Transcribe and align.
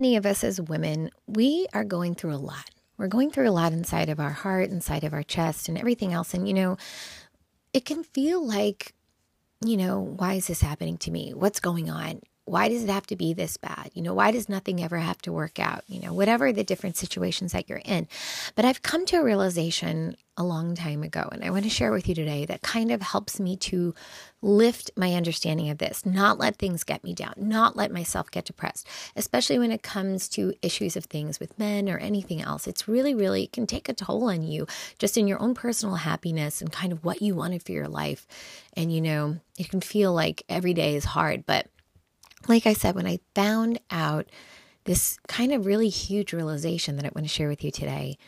Many 0.00 0.16
of 0.16 0.24
us 0.24 0.42
as 0.42 0.58
women, 0.58 1.10
we 1.26 1.66
are 1.74 1.84
going 1.84 2.14
through 2.14 2.34
a 2.34 2.36
lot. 2.36 2.70
We're 2.96 3.06
going 3.06 3.30
through 3.30 3.50
a 3.50 3.52
lot 3.52 3.74
inside 3.74 4.08
of 4.08 4.18
our 4.18 4.30
heart, 4.30 4.70
inside 4.70 5.04
of 5.04 5.12
our 5.12 5.22
chest, 5.22 5.68
and 5.68 5.76
everything 5.76 6.14
else. 6.14 6.32
And, 6.32 6.48
you 6.48 6.54
know, 6.54 6.78
it 7.74 7.84
can 7.84 8.02
feel 8.02 8.42
like, 8.42 8.94
you 9.62 9.76
know, 9.76 10.00
why 10.00 10.34
is 10.34 10.46
this 10.46 10.62
happening 10.62 10.96
to 10.98 11.10
me? 11.10 11.34
What's 11.34 11.60
going 11.60 11.90
on? 11.90 12.22
Why 12.50 12.68
does 12.68 12.82
it 12.82 12.90
have 12.90 13.06
to 13.06 13.16
be 13.16 13.32
this 13.32 13.56
bad? 13.56 13.92
You 13.94 14.02
know, 14.02 14.12
why 14.12 14.32
does 14.32 14.48
nothing 14.48 14.82
ever 14.82 14.98
have 14.98 15.22
to 15.22 15.32
work 15.32 15.60
out? 15.60 15.84
You 15.86 16.00
know, 16.00 16.12
whatever 16.12 16.52
the 16.52 16.64
different 16.64 16.96
situations 16.96 17.52
that 17.52 17.68
you're 17.68 17.82
in. 17.84 18.08
But 18.56 18.64
I've 18.64 18.82
come 18.82 19.06
to 19.06 19.18
a 19.18 19.24
realization 19.24 20.16
a 20.36 20.42
long 20.42 20.74
time 20.74 21.04
ago, 21.04 21.28
and 21.30 21.44
I 21.44 21.50
want 21.50 21.62
to 21.62 21.70
share 21.70 21.92
with 21.92 22.08
you 22.08 22.14
today 22.14 22.46
that 22.46 22.62
kind 22.62 22.90
of 22.90 23.02
helps 23.02 23.38
me 23.38 23.56
to 23.56 23.94
lift 24.42 24.90
my 24.96 25.14
understanding 25.14 25.70
of 25.70 25.78
this, 25.78 26.04
not 26.04 26.38
let 26.38 26.56
things 26.56 26.82
get 26.82 27.04
me 27.04 27.14
down, 27.14 27.34
not 27.36 27.76
let 27.76 27.92
myself 27.92 28.30
get 28.30 28.46
depressed, 28.46 28.88
especially 29.14 29.58
when 29.58 29.70
it 29.70 29.82
comes 29.82 30.28
to 30.30 30.54
issues 30.60 30.96
of 30.96 31.04
things 31.04 31.38
with 31.38 31.56
men 31.58 31.88
or 31.88 31.98
anything 31.98 32.40
else. 32.40 32.66
It's 32.66 32.88
really, 32.88 33.14
really 33.14 33.44
it 33.44 33.52
can 33.52 33.66
take 33.66 33.88
a 33.88 33.94
toll 33.94 34.28
on 34.28 34.42
you 34.42 34.66
just 34.98 35.16
in 35.16 35.28
your 35.28 35.40
own 35.40 35.54
personal 35.54 35.96
happiness 35.96 36.60
and 36.60 36.72
kind 36.72 36.92
of 36.92 37.04
what 37.04 37.22
you 37.22 37.36
wanted 37.36 37.62
for 37.62 37.72
your 37.72 37.88
life. 37.88 38.26
And, 38.72 38.92
you 38.92 39.00
know, 39.02 39.36
it 39.56 39.68
can 39.68 39.80
feel 39.80 40.12
like 40.12 40.42
every 40.48 40.74
day 40.74 40.96
is 40.96 41.04
hard, 41.04 41.44
but 41.46 41.68
like 42.48 42.66
I 42.66 42.72
said, 42.72 42.94
when 42.94 43.06
I 43.06 43.20
found 43.34 43.80
out 43.90 44.26
this 44.84 45.18
kind 45.28 45.52
of 45.52 45.66
really 45.66 45.88
huge 45.88 46.32
realization 46.32 46.96
that 46.96 47.04
I 47.04 47.10
want 47.14 47.26
to 47.26 47.32
share 47.32 47.48
with 47.48 47.62
you 47.62 47.70
today, 47.70 48.18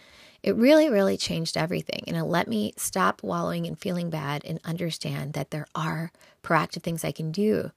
it 0.43 0.57
really, 0.57 0.91
really 0.91 1.17
changed 1.17 1.57
everything. 1.57 2.05
And 2.07 2.17
it 2.17 2.25
let 2.25 2.49
me 2.49 2.75
stop 2.77 3.23
wallowing 3.23 3.67
and 3.67 3.79
feeling 3.79 4.11
bad 4.11 4.45
and 4.45 4.61
understand 4.65 5.35
that 5.35 5.51
there 5.51 5.67
are 5.75 6.13
proactive 6.43 6.83
things 6.83 7.05
I 7.05 7.13
can 7.13 7.31
do 7.33 7.71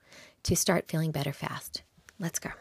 to 0.44 0.56
start 0.56 0.90
feeling 0.90 1.12
better 1.12 1.34
fast. 1.34 1.84
Let's 2.20 2.40
go. 2.40 2.52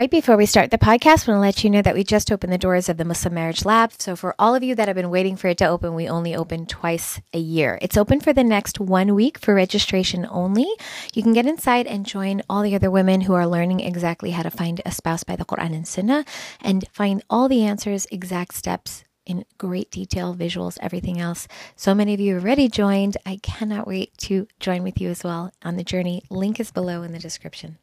Right 0.00 0.10
before 0.10 0.38
we 0.38 0.46
start 0.46 0.70
the 0.70 0.78
podcast, 0.78 1.28
I 1.28 1.32
want 1.32 1.36
to 1.36 1.40
let 1.40 1.62
you 1.62 1.68
know 1.68 1.82
that 1.82 1.94
we 1.94 2.04
just 2.04 2.32
opened 2.32 2.50
the 2.50 2.56
doors 2.56 2.88
of 2.88 2.96
the 2.96 3.04
Muslim 3.04 3.34
Marriage 3.34 3.66
Lab. 3.66 3.92
So, 3.98 4.16
for 4.16 4.34
all 4.38 4.54
of 4.54 4.62
you 4.62 4.74
that 4.74 4.88
have 4.88 4.94
been 4.94 5.10
waiting 5.10 5.36
for 5.36 5.48
it 5.48 5.58
to 5.58 5.66
open, 5.66 5.94
we 5.94 6.08
only 6.08 6.34
open 6.34 6.64
twice 6.64 7.20
a 7.34 7.38
year. 7.38 7.78
It's 7.82 7.98
open 7.98 8.18
for 8.18 8.32
the 8.32 8.42
next 8.42 8.80
one 8.80 9.14
week 9.14 9.36
for 9.36 9.54
registration 9.54 10.26
only. 10.30 10.66
You 11.12 11.22
can 11.22 11.34
get 11.34 11.44
inside 11.44 11.86
and 11.86 12.06
join 12.06 12.40
all 12.48 12.62
the 12.62 12.74
other 12.74 12.90
women 12.90 13.20
who 13.20 13.34
are 13.34 13.46
learning 13.46 13.80
exactly 13.80 14.30
how 14.30 14.42
to 14.42 14.50
find 14.50 14.80
a 14.86 14.90
spouse 14.90 15.22
by 15.22 15.36
the 15.36 15.44
Quran 15.44 15.74
and 15.74 15.86
Sunnah 15.86 16.24
and 16.62 16.88
find 16.94 17.22
all 17.28 17.46
the 17.46 17.62
answers, 17.62 18.06
exact 18.10 18.54
steps, 18.54 19.04
in 19.26 19.44
great 19.58 19.90
detail, 19.90 20.34
visuals, 20.34 20.78
everything 20.80 21.20
else. 21.20 21.46
So 21.76 21.94
many 21.94 22.14
of 22.14 22.20
you 22.20 22.36
already 22.36 22.70
joined. 22.70 23.18
I 23.26 23.36
cannot 23.42 23.86
wait 23.86 24.16
to 24.20 24.48
join 24.60 24.82
with 24.82 24.98
you 24.98 25.10
as 25.10 25.22
well 25.22 25.52
on 25.62 25.76
the 25.76 25.84
journey. 25.84 26.22
Link 26.30 26.58
is 26.58 26.70
below 26.70 27.02
in 27.02 27.12
the 27.12 27.18
description. 27.18 27.76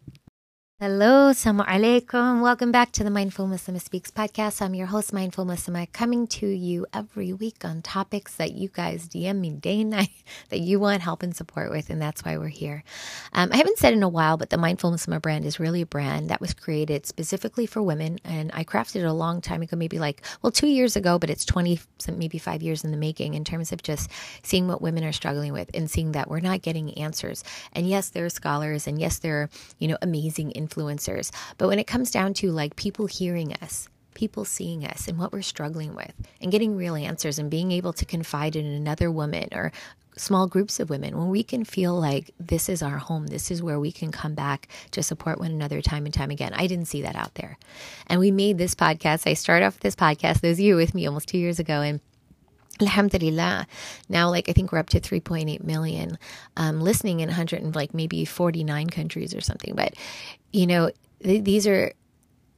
Hello, 0.80 1.32
Assalamu 1.32 1.66
alaikum. 1.66 2.44
Welcome 2.44 2.72
back 2.72 2.92
to 2.92 3.04
the 3.04 3.10
Mindful 3.10 3.48
Muslim 3.48 3.80
Speaks 3.80 4.12
podcast. 4.12 4.62
I'm 4.62 4.76
your 4.76 4.86
host, 4.86 5.12
Mindful 5.12 5.44
Muslim, 5.44 5.84
coming 5.88 6.28
to 6.28 6.46
you 6.46 6.86
every 6.94 7.34
week 7.34 7.66
on 7.66 7.82
topics 7.82 8.36
that 8.36 8.52
you 8.52 8.70
guys 8.70 9.10
DM 9.10 9.40
me 9.40 9.50
day 9.50 9.82
and 9.82 9.90
night 9.98 10.12
that 10.50 10.60
you 10.60 10.80
want 10.80 11.02
help 11.02 11.24
and 11.24 11.36
support 11.36 11.72
with, 11.72 11.90
and 11.90 12.00
that's 12.00 12.24
why 12.24 12.38
we're 12.38 12.50
here. 12.50 12.84
Um, 13.34 13.50
I 13.52 13.58
haven't 13.58 13.80
said 13.80 13.94
in 13.94 14.04
a 14.04 14.08
while, 14.08 14.38
but 14.38 14.52
the 14.52 14.58
Mindful 14.60 14.92
Muslim 14.92 15.20
brand 15.20 15.46
is 15.46 15.60
really 15.60 15.82
a 15.82 15.86
brand 15.88 16.30
that 16.30 16.40
was 16.40 16.54
created 16.54 17.08
specifically 17.08 17.66
for 17.66 17.82
women, 17.82 18.20
and 18.24 18.52
I 18.54 18.64
crafted 18.64 18.98
it 18.98 19.06
a 19.06 19.14
long 19.14 19.42
time 19.42 19.64
ago, 19.64 19.76
maybe 19.78 19.98
like, 19.98 20.24
well, 20.44 20.52
two 20.52 20.68
years 20.68 20.96
ago, 20.96 21.18
but 21.18 21.32
it's 21.32 21.44
20, 21.44 21.80
maybe 22.14 22.38
five 22.38 22.62
years 22.62 22.84
in 22.84 22.92
the 22.92 22.98
making 22.98 23.34
in 23.34 23.44
terms 23.44 23.72
of 23.72 23.82
just 23.82 24.12
seeing 24.44 24.68
what 24.68 24.84
women 24.84 25.04
are 25.04 25.12
struggling 25.12 25.54
with 25.54 25.72
and 25.74 25.90
seeing 25.90 26.12
that 26.12 26.30
we're 26.30 26.40
not 26.40 26.62
getting 26.62 26.96
answers. 27.00 27.44
And 27.74 27.90
yes, 27.90 28.10
there 28.10 28.26
are 28.26 28.30
scholars, 28.30 28.86
and 28.86 29.02
yes, 29.02 29.18
there 29.18 29.42
are, 29.42 29.50
you 29.80 29.88
know, 29.88 29.98
amazing 30.04 30.52
influencers. 30.68 31.32
But 31.58 31.68
when 31.68 31.80
it 31.80 31.88
comes 31.88 32.12
down 32.12 32.34
to 32.36 32.52
like 32.52 32.76
people 32.76 33.08
hearing 33.08 33.54
us, 33.62 33.90
people 34.14 34.46
seeing 34.46 34.84
us 34.84 35.08
and 35.08 35.20
what 35.20 35.32
we're 35.32 35.44
struggling 35.44 35.94
with 35.94 36.14
and 36.42 36.52
getting 36.52 36.76
real 36.76 36.96
answers 36.96 37.38
and 37.38 37.52
being 37.52 37.72
able 37.72 37.94
to 37.94 38.04
confide 38.04 38.56
in 38.56 38.66
another 38.66 39.12
woman 39.12 39.48
or 39.52 39.72
small 40.16 40.48
groups 40.48 40.80
of 40.80 40.90
women 40.90 41.16
when 41.16 41.30
we 41.30 41.44
can 41.44 41.64
feel 41.64 41.94
like 41.94 42.34
this 42.40 42.68
is 42.68 42.82
our 42.82 42.98
home 42.98 43.28
this 43.28 43.52
is 43.52 43.62
where 43.62 43.80
we 43.80 43.92
can 43.92 44.12
come 44.12 44.34
back 44.34 44.68
to 44.90 45.04
support 45.04 45.38
one 45.38 45.52
another 45.52 45.84
time 45.84 46.06
and 46.06 46.14
time 46.16 46.32
again 46.32 46.52
i 46.56 46.66
didn't 46.66 46.88
see 46.88 47.04
that 47.04 47.16
out 47.16 47.36
there 47.36 47.60
and 48.08 48.20
we 48.20 48.32
made 48.32 48.58
this 48.58 48.74
podcast 48.74 49.30
i 49.30 49.36
started 49.36 49.64
off 49.64 49.80
this 49.82 49.96
podcast 49.96 50.42
those 50.42 50.56
of 50.56 50.62
you 50.62 50.76
with 50.76 50.96
me 50.96 51.06
almost 51.06 51.28
two 51.28 51.38
years 51.38 51.60
ago 51.60 51.82
and 51.82 52.00
Alhamdulillah. 52.80 53.66
Now, 54.08 54.30
like 54.30 54.50
I 54.50 54.54
think 54.54 54.72
we're 54.72 54.78
up 54.78 54.90
to 54.90 55.00
3.8 55.00 55.64
million 55.64 56.18
um, 56.58 56.80
listening 56.80 57.22
in 57.22 57.30
100 57.30 57.62
and 57.62 57.76
like 57.76 57.94
maybe 57.94 58.24
49 58.24 58.90
countries 58.90 59.34
or 59.34 59.42
something. 59.42 59.74
But 59.76 59.96
you 60.58 60.66
know, 60.66 60.90
th- 61.24 61.44
these 61.44 61.68
are 61.68 61.94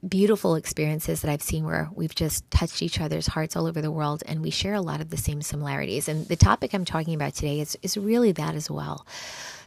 beautiful 0.08 0.54
experiences 0.54 1.20
that 1.20 1.30
I've 1.30 1.42
seen 1.42 1.64
where 1.66 1.90
we've 1.94 2.14
just 2.14 2.50
touched 2.50 2.80
each 2.80 2.98
other's 2.98 3.26
hearts 3.26 3.54
all 3.54 3.66
over 3.66 3.82
the 3.82 3.90
world 3.90 4.22
and 4.24 4.40
we 4.40 4.48
share 4.48 4.72
a 4.72 4.80
lot 4.80 5.02
of 5.02 5.10
the 5.10 5.18
same 5.18 5.42
similarities. 5.42 6.08
And 6.08 6.26
the 6.26 6.36
topic 6.36 6.72
I'm 6.72 6.86
talking 6.86 7.14
about 7.14 7.34
today 7.34 7.60
is, 7.60 7.76
is 7.82 7.98
really 7.98 8.32
that 8.32 8.54
as 8.54 8.70
well. 8.70 9.06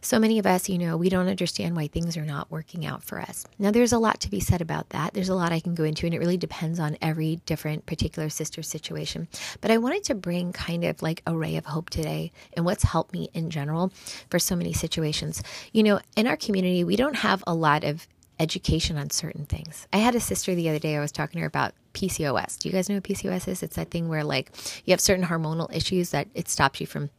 So 0.01 0.19
many 0.19 0.38
of 0.38 0.45
us, 0.45 0.67
you 0.67 0.77
know, 0.77 0.97
we 0.97 1.07
don't 1.07 1.29
understand 1.29 1.77
why 1.77 1.88
things 1.88 2.17
are 2.17 2.25
not 2.25 2.51
working 2.51 2.85
out 2.85 3.03
for 3.03 3.22
us. 3.22 3.45
Now, 3.57 3.72
there's 3.72 3.93
a 3.93 3.97
lot 3.97 4.19
to 4.22 4.29
be 4.29 4.41
said 4.41 4.59
about 4.59 4.89
that. 4.89 5.13
There's 5.13 5.29
a 5.29 5.35
lot 5.35 5.53
I 5.53 5.61
can 5.61 5.75
go 5.75 5.85
into, 5.85 6.05
and 6.05 6.13
it 6.13 6.19
really 6.19 6.35
depends 6.35 6.77
on 6.77 6.97
every 7.01 7.38
different 7.45 7.85
particular 7.85 8.27
sister 8.27 8.61
situation. 8.63 9.29
But 9.61 9.72
I 9.72 9.77
wanted 9.77 10.03
to 10.05 10.16
bring 10.16 10.51
kind 10.51 10.83
of 10.83 11.01
like 11.01 11.22
a 11.25 11.33
ray 11.38 11.55
of 11.55 11.67
hope 11.67 11.89
today 11.89 12.33
and 12.51 12.66
what's 12.66 12.83
helped 12.83 13.13
me 13.13 13.29
in 13.33 13.49
general 13.49 13.93
for 14.29 14.39
so 14.39 14.57
many 14.57 14.73
situations. 14.73 15.41
You 15.72 15.83
know, 15.83 16.01
in 16.17 16.27
our 16.27 16.35
community, 16.35 16.83
we 16.83 16.97
don't 16.97 17.16
have 17.16 17.41
a 17.47 17.53
lot 17.53 17.85
of 17.85 18.05
education 18.43 18.97
on 18.97 19.09
certain 19.09 19.45
things. 19.45 19.87
I 19.91 19.97
had 19.97 20.13
a 20.15 20.19
sister 20.19 20.53
the 20.53 20.69
other 20.69 20.77
day, 20.77 20.95
I 20.95 20.99
was 20.99 21.11
talking 21.11 21.39
to 21.39 21.41
her 21.41 21.47
about 21.47 21.73
PCOS. 21.93 22.59
Do 22.59 22.69
you 22.69 22.73
guys 22.73 22.89
know 22.89 22.95
what 22.95 23.03
PCOS 23.03 23.47
is? 23.47 23.63
It's 23.63 23.77
that 23.77 23.89
thing 23.89 24.09
where 24.09 24.23
like 24.23 24.51
you 24.85 24.91
have 24.91 24.99
certain 24.99 25.25
hormonal 25.25 25.73
issues 25.75 26.11
that 26.11 26.27
it 26.35 26.49
stops 26.49 26.81
you 26.81 26.85
from 26.85 27.09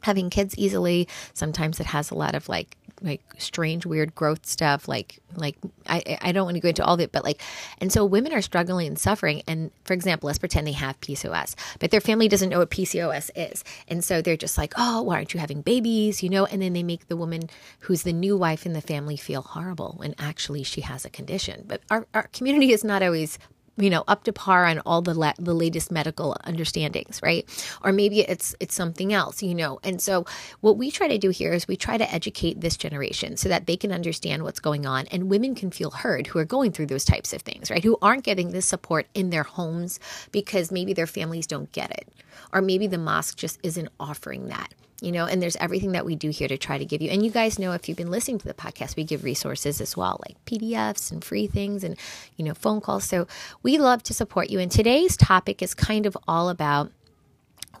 having 0.00 0.30
kids 0.30 0.56
easily. 0.56 1.06
Sometimes 1.34 1.78
it 1.78 1.86
has 1.86 2.10
a 2.10 2.14
lot 2.14 2.34
of 2.34 2.48
like 2.48 2.76
like 3.02 3.22
strange 3.38 3.84
weird 3.84 4.14
growth 4.14 4.46
stuff 4.46 4.88
like 4.88 5.18
like 5.34 5.56
I 5.86 6.18
I 6.20 6.32
don't 6.32 6.44
want 6.44 6.54
to 6.56 6.60
go 6.60 6.68
into 6.68 6.84
all 6.84 6.94
of 6.94 7.00
it 7.00 7.12
but 7.12 7.24
like 7.24 7.42
and 7.78 7.92
so 7.92 8.04
women 8.04 8.32
are 8.32 8.42
struggling 8.42 8.86
and 8.86 8.98
suffering 8.98 9.42
and 9.46 9.70
for 9.84 9.92
example 9.92 10.26
let's 10.28 10.38
pretend 10.38 10.66
they 10.66 10.72
have 10.72 11.00
PCOS 11.00 11.54
but 11.78 11.90
their 11.90 12.00
family 12.00 12.28
doesn't 12.28 12.48
know 12.48 12.60
what 12.60 12.70
PCOS 12.70 13.30
is 13.36 13.64
and 13.88 14.02
so 14.02 14.22
they're 14.22 14.36
just 14.36 14.56
like 14.56 14.72
oh 14.76 15.02
why 15.02 15.16
aren't 15.16 15.34
you 15.34 15.40
having 15.40 15.62
babies? 15.62 16.22
You 16.22 16.30
know 16.30 16.46
and 16.46 16.62
then 16.62 16.72
they 16.72 16.82
make 16.82 17.08
the 17.08 17.16
woman 17.16 17.50
who's 17.80 18.02
the 18.02 18.12
new 18.12 18.36
wife 18.36 18.64
in 18.64 18.72
the 18.72 18.80
family 18.80 19.16
feel 19.16 19.42
horrible 19.42 19.94
when 19.98 20.14
actually 20.18 20.62
she 20.62 20.80
has 20.82 21.04
a 21.04 21.10
condition 21.10 21.64
but 21.66 21.82
our, 21.90 22.06
our 22.14 22.28
community 22.28 22.72
is 22.72 22.84
not 22.84 23.02
always 23.02 23.38
you 23.76 23.90
know 23.90 24.04
up 24.08 24.24
to 24.24 24.32
par 24.32 24.64
on 24.66 24.80
all 24.80 25.02
the 25.02 25.14
la- 25.14 25.32
the 25.38 25.54
latest 25.54 25.90
medical 25.90 26.36
understandings 26.44 27.20
right? 27.22 27.48
Or 27.82 27.92
maybe 27.92 28.20
it's 28.20 28.54
it's 28.60 28.74
something 28.74 29.12
else 29.12 29.42
you 29.42 29.54
know? 29.54 29.78
And 29.82 30.00
so 30.00 30.24
what 30.60 30.76
we 30.76 30.90
try 30.90 31.08
to 31.08 31.18
do 31.18 31.30
here 31.30 31.52
is 31.52 31.68
we 31.68 31.76
try 31.76 31.98
to 31.98 32.14
educate 32.14 32.60
this 32.60 32.76
generation 32.76 33.36
so 33.36 33.48
that 33.48 33.66
they 33.66 33.76
can 33.76 33.92
understand 33.92 34.42
what's 34.42 34.60
going 34.60 34.86
on 34.86 35.06
and 35.08 35.30
women 35.30 35.54
can 35.54 35.70
feel 35.70 35.90
heard 35.90 36.26
who 36.26 36.38
are 36.38 36.44
going 36.44 36.72
through 36.72 36.86
those 36.86 37.04
types 37.04 37.32
of 37.32 37.42
things 37.42 37.70
right? 37.70 37.84
Who 37.84 37.98
aren't 38.02 38.24
getting 38.24 38.52
this 38.52 38.66
support 38.66 39.06
in 39.14 39.30
their 39.30 39.42
homes 39.44 40.00
because 40.32 40.72
maybe 40.72 40.92
their 40.92 41.06
families 41.06 41.46
don't 41.46 41.70
get 41.72 41.90
it. 41.90 42.08
Or 42.52 42.62
maybe 42.62 42.86
the 42.86 42.98
mosque 42.98 43.36
just 43.36 43.58
isn't 43.62 43.88
offering 43.98 44.48
that 44.48 44.72
you 45.00 45.12
know, 45.12 45.26
and 45.26 45.42
there's 45.42 45.56
everything 45.56 45.92
that 45.92 46.06
we 46.06 46.16
do 46.16 46.30
here 46.30 46.48
to 46.48 46.56
try 46.56 46.78
to 46.78 46.84
give 46.84 47.02
you. 47.02 47.10
And 47.10 47.24
you 47.24 47.30
guys 47.30 47.58
know 47.58 47.72
if 47.72 47.88
you've 47.88 47.98
been 47.98 48.10
listening 48.10 48.38
to 48.38 48.48
the 48.48 48.54
podcast, 48.54 48.96
we 48.96 49.04
give 49.04 49.24
resources 49.24 49.80
as 49.80 49.96
well, 49.96 50.20
like 50.26 50.42
PDFs 50.46 51.12
and 51.12 51.22
free 51.22 51.46
things 51.46 51.84
and, 51.84 51.96
you 52.36 52.44
know, 52.44 52.54
phone 52.54 52.80
calls. 52.80 53.04
So 53.04 53.26
we 53.62 53.78
love 53.78 54.02
to 54.04 54.14
support 54.14 54.48
you. 54.48 54.58
And 54.58 54.70
today's 54.70 55.16
topic 55.16 55.62
is 55.62 55.74
kind 55.74 56.06
of 56.06 56.16
all 56.26 56.48
about 56.48 56.90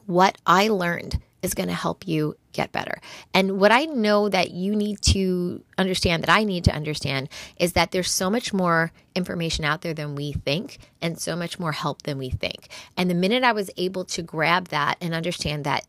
what 0.04 0.36
I 0.46 0.68
learned 0.68 1.20
is 1.42 1.54
going 1.54 1.68
to 1.68 1.74
help 1.74 2.06
you 2.06 2.36
get 2.52 2.72
better. 2.72 3.00
And 3.32 3.58
what 3.60 3.70
I 3.70 3.84
know 3.84 4.28
that 4.28 4.50
you 4.50 4.74
need 4.74 5.00
to 5.02 5.62
understand, 5.78 6.22
that 6.22 6.30
I 6.30 6.44
need 6.44 6.64
to 6.64 6.74
understand, 6.74 7.28
is 7.58 7.74
that 7.74 7.92
there's 7.92 8.10
so 8.10 8.30
much 8.30 8.52
more 8.52 8.92
information 9.14 9.64
out 9.64 9.82
there 9.82 9.94
than 9.94 10.14
we 10.14 10.32
think, 10.32 10.78
and 11.00 11.18
so 11.18 11.36
much 11.36 11.58
more 11.58 11.72
help 11.72 12.02
than 12.02 12.18
we 12.18 12.30
think. 12.30 12.68
And 12.96 13.08
the 13.08 13.14
minute 13.14 13.44
I 13.44 13.52
was 13.52 13.70
able 13.76 14.04
to 14.06 14.22
grab 14.22 14.68
that 14.68 14.96
and 15.00 15.14
understand 15.14 15.64
that 15.64 15.84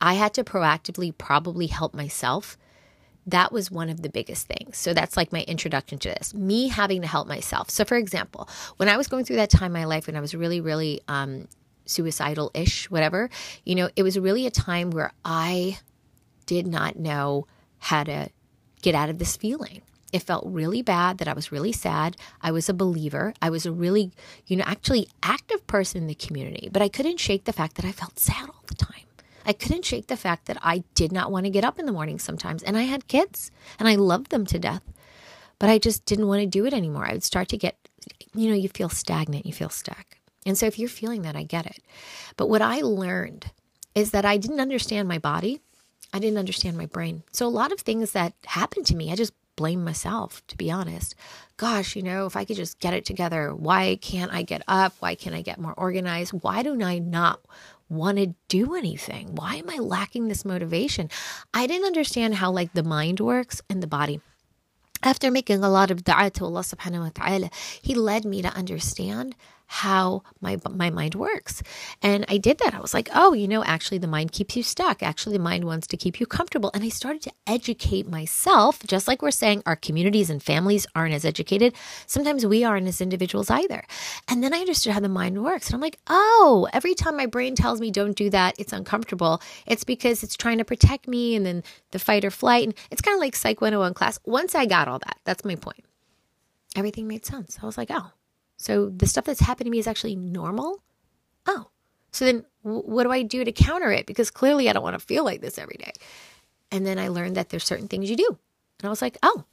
I 0.00 0.14
had 0.14 0.34
to 0.34 0.44
proactively 0.44 1.16
probably 1.16 1.66
help 1.66 1.94
myself. 1.94 2.56
That 3.26 3.52
was 3.52 3.70
one 3.70 3.90
of 3.90 4.02
the 4.02 4.08
biggest 4.08 4.46
things. 4.46 4.78
So 4.78 4.94
that's 4.94 5.16
like 5.16 5.32
my 5.32 5.42
introduction 5.42 5.98
to 6.00 6.08
this 6.08 6.34
me 6.34 6.68
having 6.68 7.02
to 7.02 7.06
help 7.06 7.28
myself. 7.28 7.70
So, 7.70 7.84
for 7.84 7.96
example, 7.96 8.48
when 8.78 8.88
I 8.88 8.96
was 8.96 9.08
going 9.08 9.24
through 9.24 9.36
that 9.36 9.50
time 9.50 9.66
in 9.66 9.72
my 9.80 9.84
life 9.84 10.06
when 10.06 10.16
I 10.16 10.20
was 10.20 10.34
really, 10.34 10.60
really 10.60 11.00
um, 11.06 11.48
suicidal 11.84 12.50
ish, 12.54 12.90
whatever, 12.90 13.30
you 13.64 13.74
know, 13.74 13.90
it 13.94 14.02
was 14.02 14.18
really 14.18 14.46
a 14.46 14.50
time 14.50 14.90
where 14.90 15.12
I 15.24 15.78
did 16.46 16.66
not 16.66 16.98
know 16.98 17.46
how 17.78 18.04
to 18.04 18.30
get 18.82 18.94
out 18.94 19.10
of 19.10 19.18
this 19.18 19.36
feeling. 19.36 19.82
It 20.12 20.22
felt 20.22 20.44
really 20.46 20.82
bad 20.82 21.18
that 21.18 21.28
I 21.28 21.34
was 21.34 21.52
really 21.52 21.72
sad. 21.72 22.16
I 22.42 22.50
was 22.50 22.68
a 22.68 22.74
believer. 22.74 23.32
I 23.40 23.50
was 23.50 23.64
a 23.64 23.70
really, 23.70 24.10
you 24.46 24.56
know, 24.56 24.64
actually 24.66 25.08
active 25.22 25.64
person 25.66 26.02
in 26.02 26.08
the 26.08 26.14
community, 26.14 26.68
but 26.72 26.82
I 26.82 26.88
couldn't 26.88 27.20
shake 27.20 27.44
the 27.44 27.52
fact 27.52 27.76
that 27.76 27.84
I 27.84 27.92
felt 27.92 28.18
sad 28.18 28.48
all 28.48 28.64
the 28.66 28.74
time. 28.74 29.04
I 29.44 29.52
couldn't 29.52 29.84
shake 29.84 30.06
the 30.06 30.16
fact 30.16 30.46
that 30.46 30.58
I 30.62 30.84
did 30.94 31.12
not 31.12 31.30
want 31.30 31.46
to 31.46 31.50
get 31.50 31.64
up 31.64 31.78
in 31.78 31.86
the 31.86 31.92
morning 31.92 32.18
sometimes. 32.18 32.62
And 32.62 32.76
I 32.76 32.82
had 32.82 33.08
kids 33.08 33.50
and 33.78 33.88
I 33.88 33.94
loved 33.96 34.30
them 34.30 34.46
to 34.46 34.58
death, 34.58 34.82
but 35.58 35.70
I 35.70 35.78
just 35.78 36.04
didn't 36.04 36.28
want 36.28 36.40
to 36.40 36.46
do 36.46 36.66
it 36.66 36.74
anymore. 36.74 37.06
I 37.06 37.12
would 37.12 37.24
start 37.24 37.48
to 37.48 37.56
get, 37.56 37.76
you 38.34 38.48
know, 38.48 38.56
you 38.56 38.68
feel 38.68 38.88
stagnant, 38.88 39.46
you 39.46 39.52
feel 39.52 39.70
stuck. 39.70 40.18
And 40.46 40.56
so 40.56 40.66
if 40.66 40.78
you're 40.78 40.88
feeling 40.88 41.22
that, 41.22 41.36
I 41.36 41.42
get 41.42 41.66
it. 41.66 41.82
But 42.36 42.48
what 42.48 42.62
I 42.62 42.80
learned 42.80 43.50
is 43.94 44.12
that 44.12 44.24
I 44.24 44.36
didn't 44.36 44.60
understand 44.60 45.08
my 45.08 45.18
body. 45.18 45.60
I 46.12 46.18
didn't 46.18 46.38
understand 46.38 46.76
my 46.76 46.86
brain. 46.86 47.22
So 47.32 47.46
a 47.46 47.48
lot 47.48 47.72
of 47.72 47.80
things 47.80 48.12
that 48.12 48.34
happened 48.46 48.86
to 48.86 48.96
me, 48.96 49.12
I 49.12 49.16
just 49.16 49.32
blame 49.56 49.84
myself, 49.84 50.42
to 50.48 50.56
be 50.56 50.70
honest. 50.70 51.14
Gosh, 51.56 51.94
you 51.94 52.02
know, 52.02 52.24
if 52.24 52.36
I 52.36 52.44
could 52.44 52.56
just 52.56 52.80
get 52.80 52.94
it 52.94 53.04
together, 53.04 53.54
why 53.54 53.98
can't 54.00 54.32
I 54.32 54.42
get 54.42 54.62
up? 54.66 54.94
Why 55.00 55.14
can't 55.14 55.36
I 55.36 55.42
get 55.42 55.60
more 55.60 55.74
organized? 55.76 56.32
Why 56.32 56.62
do 56.62 56.80
I 56.82 56.98
not 56.98 57.40
want 57.90 58.16
to 58.18 58.34
do 58.48 58.74
anything? 58.74 59.34
Why 59.34 59.56
am 59.56 59.68
I 59.68 59.76
lacking 59.76 60.28
this 60.28 60.44
motivation? 60.44 61.10
I 61.52 61.66
didn't 61.66 61.86
understand 61.86 62.36
how 62.36 62.50
like 62.50 62.72
the 62.72 62.82
mind 62.82 63.20
works 63.20 63.60
and 63.68 63.82
the 63.82 63.86
body. 63.86 64.20
After 65.02 65.30
making 65.30 65.64
a 65.64 65.70
lot 65.70 65.90
of 65.90 66.04
dua 66.04 66.30
to 66.30 66.44
Allah 66.44 66.60
subhanahu 66.60 67.00
wa 67.00 67.10
ta'ala, 67.12 67.50
He 67.82 67.94
led 67.94 68.24
me 68.24 68.42
to 68.42 68.48
understand 68.54 69.34
how 69.72 70.20
my 70.40 70.58
my 70.68 70.90
mind 70.90 71.14
works. 71.14 71.62
And 72.02 72.24
I 72.28 72.38
did 72.38 72.58
that. 72.58 72.74
I 72.74 72.80
was 72.80 72.92
like, 72.92 73.08
"Oh, 73.14 73.34
you 73.34 73.46
know, 73.46 73.62
actually 73.62 73.98
the 73.98 74.08
mind 74.08 74.32
keeps 74.32 74.56
you 74.56 74.64
stuck. 74.64 75.00
Actually 75.00 75.36
the 75.36 75.44
mind 75.44 75.62
wants 75.64 75.86
to 75.86 75.96
keep 75.96 76.18
you 76.18 76.26
comfortable." 76.26 76.72
And 76.74 76.82
I 76.82 76.88
started 76.88 77.22
to 77.22 77.32
educate 77.46 78.08
myself, 78.08 78.82
just 78.84 79.06
like 79.06 79.22
we're 79.22 79.30
saying 79.30 79.62
our 79.64 79.76
communities 79.76 80.28
and 80.28 80.42
families 80.42 80.88
aren't 80.96 81.14
as 81.14 81.24
educated. 81.24 81.72
Sometimes 82.06 82.44
we 82.44 82.64
aren't 82.64 82.88
as 82.88 83.00
individuals 83.00 83.48
either. 83.48 83.84
And 84.26 84.42
then 84.42 84.52
I 84.52 84.58
understood 84.58 84.92
how 84.92 84.98
the 84.98 85.08
mind 85.08 85.40
works. 85.40 85.68
And 85.68 85.76
I'm 85.76 85.80
like, 85.80 86.00
"Oh, 86.08 86.68
every 86.72 86.94
time 86.94 87.16
my 87.16 87.26
brain 87.26 87.54
tells 87.54 87.80
me 87.80 87.92
don't 87.92 88.16
do 88.16 88.28
that, 88.30 88.56
it's 88.58 88.72
uncomfortable. 88.72 89.40
It's 89.68 89.84
because 89.84 90.24
it's 90.24 90.36
trying 90.36 90.58
to 90.58 90.64
protect 90.64 91.06
me 91.06 91.36
and 91.36 91.46
then 91.46 91.62
the 91.92 92.00
fight 92.00 92.24
or 92.24 92.32
flight." 92.32 92.64
And 92.64 92.74
it's 92.90 93.02
kind 93.02 93.14
of 93.14 93.20
like 93.20 93.36
Psych 93.36 93.60
101 93.60 93.94
class. 93.94 94.18
Once 94.24 94.56
I 94.56 94.66
got 94.66 94.88
all 94.88 94.98
that, 94.98 95.18
that's 95.24 95.44
my 95.44 95.54
point. 95.54 95.84
Everything 96.74 97.06
made 97.06 97.24
sense. 97.24 97.58
I 97.62 97.66
was 97.66 97.78
like, 97.78 97.90
"Oh, 97.92 98.10
so 98.60 98.90
the 98.90 99.06
stuff 99.06 99.24
that's 99.24 99.40
happened 99.40 99.64
to 99.64 99.70
me 99.70 99.78
is 99.78 99.86
actually 99.86 100.16
normal. 100.16 100.82
Oh, 101.46 101.70
so 102.12 102.26
then 102.26 102.44
what 102.60 103.04
do 103.04 103.10
I 103.10 103.22
do 103.22 103.42
to 103.42 103.52
counter 103.52 103.90
it? 103.90 104.04
Because 104.04 104.30
clearly 104.30 104.68
I 104.68 104.74
don't 104.74 104.82
want 104.82 105.00
to 105.00 105.04
feel 105.04 105.24
like 105.24 105.40
this 105.40 105.56
every 105.56 105.78
day. 105.78 105.92
And 106.70 106.84
then 106.84 106.98
I 106.98 107.08
learned 107.08 107.36
that 107.36 107.48
there's 107.48 107.64
certain 107.64 107.88
things 107.88 108.10
you 108.10 108.16
do. 108.16 108.26
And 108.28 108.86
I 108.86 108.90
was 108.90 109.00
like, 109.00 109.16
oh. 109.22 109.44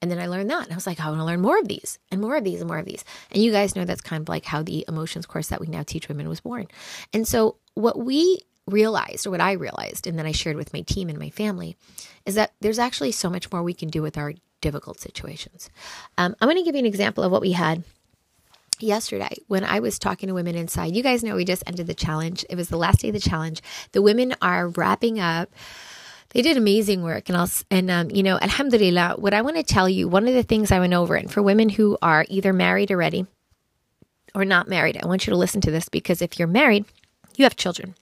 And 0.00 0.10
then 0.10 0.18
I 0.18 0.28
learned 0.28 0.48
that. 0.48 0.64
And 0.64 0.72
I 0.72 0.76
was 0.76 0.86
like, 0.86 0.98
I 0.98 1.08
want 1.08 1.18
to 1.18 1.26
learn 1.26 1.42
more 1.42 1.58
of 1.58 1.68
these 1.68 1.98
and 2.10 2.22
more 2.22 2.36
of 2.36 2.44
these 2.44 2.60
and 2.60 2.68
more 2.68 2.78
of 2.78 2.86
these. 2.86 3.04
And 3.30 3.42
you 3.42 3.52
guys 3.52 3.76
know 3.76 3.84
that's 3.84 4.00
kind 4.00 4.22
of 4.22 4.30
like 4.30 4.46
how 4.46 4.62
the 4.62 4.82
emotions 4.88 5.26
course 5.26 5.48
that 5.48 5.60
we 5.60 5.66
now 5.66 5.82
teach 5.82 6.08
women 6.08 6.26
was 6.26 6.40
born. 6.40 6.66
And 7.12 7.28
so 7.28 7.56
what 7.74 7.98
we 7.98 8.40
realized, 8.66 9.26
or 9.26 9.30
what 9.30 9.42
I 9.42 9.52
realized, 9.52 10.06
and 10.06 10.18
then 10.18 10.24
I 10.24 10.32
shared 10.32 10.56
with 10.56 10.72
my 10.72 10.80
team 10.80 11.10
and 11.10 11.18
my 11.18 11.28
family, 11.28 11.76
is 12.24 12.34
that 12.36 12.54
there's 12.60 12.78
actually 12.78 13.12
so 13.12 13.28
much 13.28 13.52
more 13.52 13.62
we 13.62 13.74
can 13.74 13.90
do 13.90 14.00
with 14.00 14.16
our 14.16 14.32
difficult 14.62 15.00
situations. 15.00 15.68
Um, 16.16 16.34
I'm 16.40 16.48
going 16.48 16.56
to 16.56 16.64
give 16.64 16.74
you 16.74 16.80
an 16.80 16.86
example 16.86 17.24
of 17.24 17.30
what 17.30 17.42
we 17.42 17.52
had 17.52 17.84
yesterday 18.82 19.36
when 19.46 19.64
I 19.64 19.80
was 19.80 19.98
talking 19.98 20.28
to 20.28 20.34
women 20.34 20.54
inside. 20.54 20.94
You 20.94 21.02
guys 21.02 21.22
know 21.22 21.36
we 21.36 21.44
just 21.44 21.62
ended 21.66 21.86
the 21.86 21.94
challenge. 21.94 22.44
It 22.48 22.56
was 22.56 22.68
the 22.68 22.76
last 22.76 23.00
day 23.00 23.08
of 23.08 23.14
the 23.14 23.20
challenge. 23.20 23.62
The 23.92 24.02
women 24.02 24.34
are 24.42 24.68
wrapping 24.68 25.20
up. 25.20 25.50
They 26.30 26.42
did 26.42 26.56
amazing 26.56 27.02
work, 27.02 27.28
and 27.28 27.38
I'll 27.38 27.50
and 27.70 27.90
um, 27.90 28.10
you 28.10 28.22
know, 28.22 28.38
Alhamdulillah. 28.40 29.14
What 29.18 29.34
I 29.34 29.42
want 29.42 29.56
to 29.56 29.62
tell 29.62 29.88
you, 29.88 30.08
one 30.08 30.26
of 30.26 30.34
the 30.34 30.42
things 30.42 30.72
I 30.72 30.80
went 30.80 30.94
over, 30.94 31.14
and 31.14 31.30
for 31.30 31.42
women 31.42 31.68
who 31.68 31.96
are 32.02 32.26
either 32.28 32.52
married 32.52 32.90
already 32.90 33.26
or 34.34 34.44
not 34.44 34.68
married, 34.68 34.98
I 35.00 35.06
want 35.06 35.26
you 35.26 35.30
to 35.30 35.36
listen 35.36 35.60
to 35.60 35.70
this 35.70 35.88
because 35.88 36.20
if 36.20 36.38
you're 36.38 36.48
married, 36.48 36.86
you 37.36 37.44
have 37.44 37.54
children. 37.54 37.94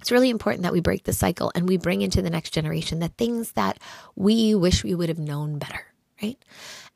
It's 0.00 0.10
really 0.10 0.30
important 0.30 0.64
that 0.64 0.72
we 0.72 0.80
break 0.80 1.04
the 1.04 1.12
cycle 1.12 1.52
and 1.54 1.68
we 1.68 1.76
bring 1.76 2.02
into 2.02 2.20
the 2.22 2.30
next 2.30 2.50
generation 2.50 2.98
the 2.98 3.06
things 3.06 3.52
that 3.52 3.78
we 4.16 4.52
wish 4.52 4.82
we 4.82 4.96
would 4.96 5.08
have 5.08 5.20
known 5.20 5.60
better, 5.60 5.91
right? 6.22 6.38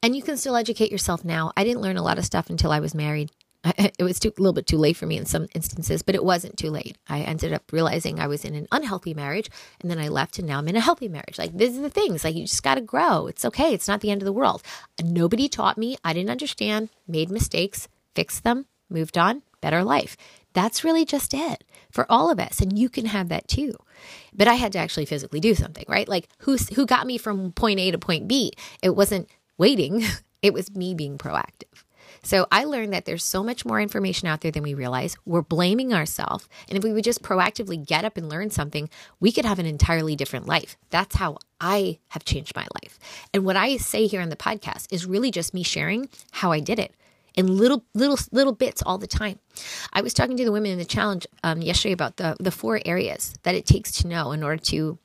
And 0.03 0.15
you 0.15 0.23
can 0.23 0.37
still 0.37 0.57
educate 0.57 0.93
yourself 0.93 1.25
now. 1.25 1.53
I 1.57 1.65
didn't 1.65 1.83
learn 1.83 1.97
a 1.97 2.03
lot 2.03 2.19
of 2.19 2.25
stuff 2.25 2.51
until 2.51 2.71
I 2.71 2.81
was 2.81 2.95
married. 2.95 3.31
It 3.99 4.05
was 4.05 4.21
too, 4.21 4.29
a 4.29 4.41
little 4.41 4.53
bit 4.53 4.67
too 4.67 4.79
late 4.79 4.97
for 4.97 5.07
me 5.07 5.17
in 5.17 5.27
some 5.27 5.49
instances, 5.55 6.03
but 6.03 6.15
it 6.15 6.23
wasn't 6.23 6.57
too 6.57 6.71
late. 6.71 6.97
I 7.09 7.23
ended 7.23 7.53
up 7.53 7.73
realizing 7.73 8.21
I 8.21 8.29
was 8.29 8.45
in 8.45 8.55
an 8.55 8.69
unhealthy 8.71 9.13
marriage 9.13 9.51
and 9.81 9.91
then 9.91 9.99
I 9.99 10.07
left 10.07 10.39
and 10.39 10.47
now 10.47 10.59
I'm 10.59 10.69
in 10.69 10.77
a 10.77 10.81
healthy 10.81 11.09
marriage. 11.09 11.39
Like, 11.39 11.57
these 11.57 11.77
are 11.77 11.83
the 11.83 11.91
things. 11.91 12.23
Like, 12.23 12.37
you 12.37 12.43
just 12.43 12.63
got 12.63 12.77
to 12.77 12.81
grow. 12.81 13.27
It's 13.27 13.45
okay. 13.45 13.75
It's 13.75 13.89
not 13.89 14.03
the 14.03 14.11
end 14.11 14.23
of 14.23 14.27
the 14.27 14.33
world. 14.33 14.63
Nobody 15.03 15.49
taught 15.49 15.79
me. 15.79 15.97
I 16.05 16.13
didn't 16.13 16.31
understand, 16.31 16.91
made 17.09 17.31
mistakes, 17.31 17.89
fixed 18.15 18.45
them, 18.45 18.67
moved 18.89 19.19
on, 19.19 19.43
better 19.61 19.85
life. 19.85 20.17
That's 20.53 20.85
really 20.85 21.05
just 21.05 21.35
it 21.35 21.65
for 21.91 22.11
all 22.11 22.31
of 22.31 22.41
us. 22.41 22.61
And 22.61 22.79
you 22.79 22.89
can 22.89 23.07
have 23.07 23.29
that 23.29 23.47
too. 23.49 23.75
But 24.35 24.49
I 24.49 24.55
had 24.55 24.73
to 24.73 24.79
actually 24.79 25.07
physically 25.07 25.41
do 25.41 25.55
something, 25.55 25.85
right? 25.89 26.09
Like, 26.09 26.29
who's, 26.39 26.69
who 26.71 26.87
got 26.87 27.07
me 27.07 27.19
from 27.19 27.53
point 27.53 27.81
A 27.81 27.91
to 27.91 27.99
point 27.99 28.27
B? 28.27 28.53
It 28.83 28.97
wasn't 28.97 29.29
waiting, 29.59 30.03
it 30.43 30.55
was 30.55 30.75
me 30.75 30.95
being 30.95 31.19
proactive. 31.19 31.85
So 32.23 32.47
I 32.51 32.65
learned 32.65 32.93
that 32.93 33.05
there's 33.05 33.23
so 33.23 33.45
much 33.45 33.65
more 33.65 33.81
information 33.81 34.27
out 34.27 34.41
there 34.41 34.51
than 34.51 34.63
we 34.63 34.75
realize. 34.75 35.17
We're 35.25 35.43
blaming 35.43 35.95
ourselves. 35.95 36.49
And 36.69 36.77
if 36.77 36.83
we 36.83 36.93
would 36.93 37.05
just 37.05 37.23
proactively 37.23 37.85
get 37.85 38.05
up 38.05 38.17
and 38.17 38.29
learn 38.29 38.51
something, 38.51 38.89
we 39.21 39.31
could 39.31 39.45
have 39.45 39.59
an 39.59 39.67
entirely 39.67 40.17
different 40.17 40.47
life. 40.47 40.77
That's 40.91 41.17
how 41.17 41.39
I 41.61 41.99
have 42.09 42.25
changed 42.25 42.57
my 42.57 42.67
life. 42.83 42.99
And 43.33 43.45
what 43.45 43.57
I 43.57 43.77
say 43.77 44.07
here 44.07 44.23
on 44.23 44.31
the 44.31 44.37
podcast 44.37 44.87
is 44.91 45.07
really 45.07 45.31
just 45.31 45.55
me 45.55 45.63
sharing 45.63 46.09
how 46.33 46.51
I 46.51 46.61
did 46.61 46.79
it 46.79 46.95
in 47.37 47.57
little 47.57 47.85
little 47.95 48.19
little 48.33 48.53
bits 48.53 48.83
all 48.85 48.99
the 48.99 49.07
time. 49.07 49.39
I 49.93 50.01
was 50.03 50.15
talking 50.15 50.37
to 50.37 50.45
the 50.45 50.53
women 50.53 50.73
in 50.73 50.79
the 50.79 50.85
challenge 50.85 51.27
um, 51.45 51.63
yesterday 51.63 51.93
about 51.93 52.17
the 52.17 52.37
the 52.41 52.51
four 52.51 52.81
areas 52.85 53.35
that 53.43 53.55
it 53.55 53.67
takes 53.67 53.93
to 53.93 54.09
know 54.09 54.33
in 54.33 54.43
order 54.43 54.63
to 54.65 54.99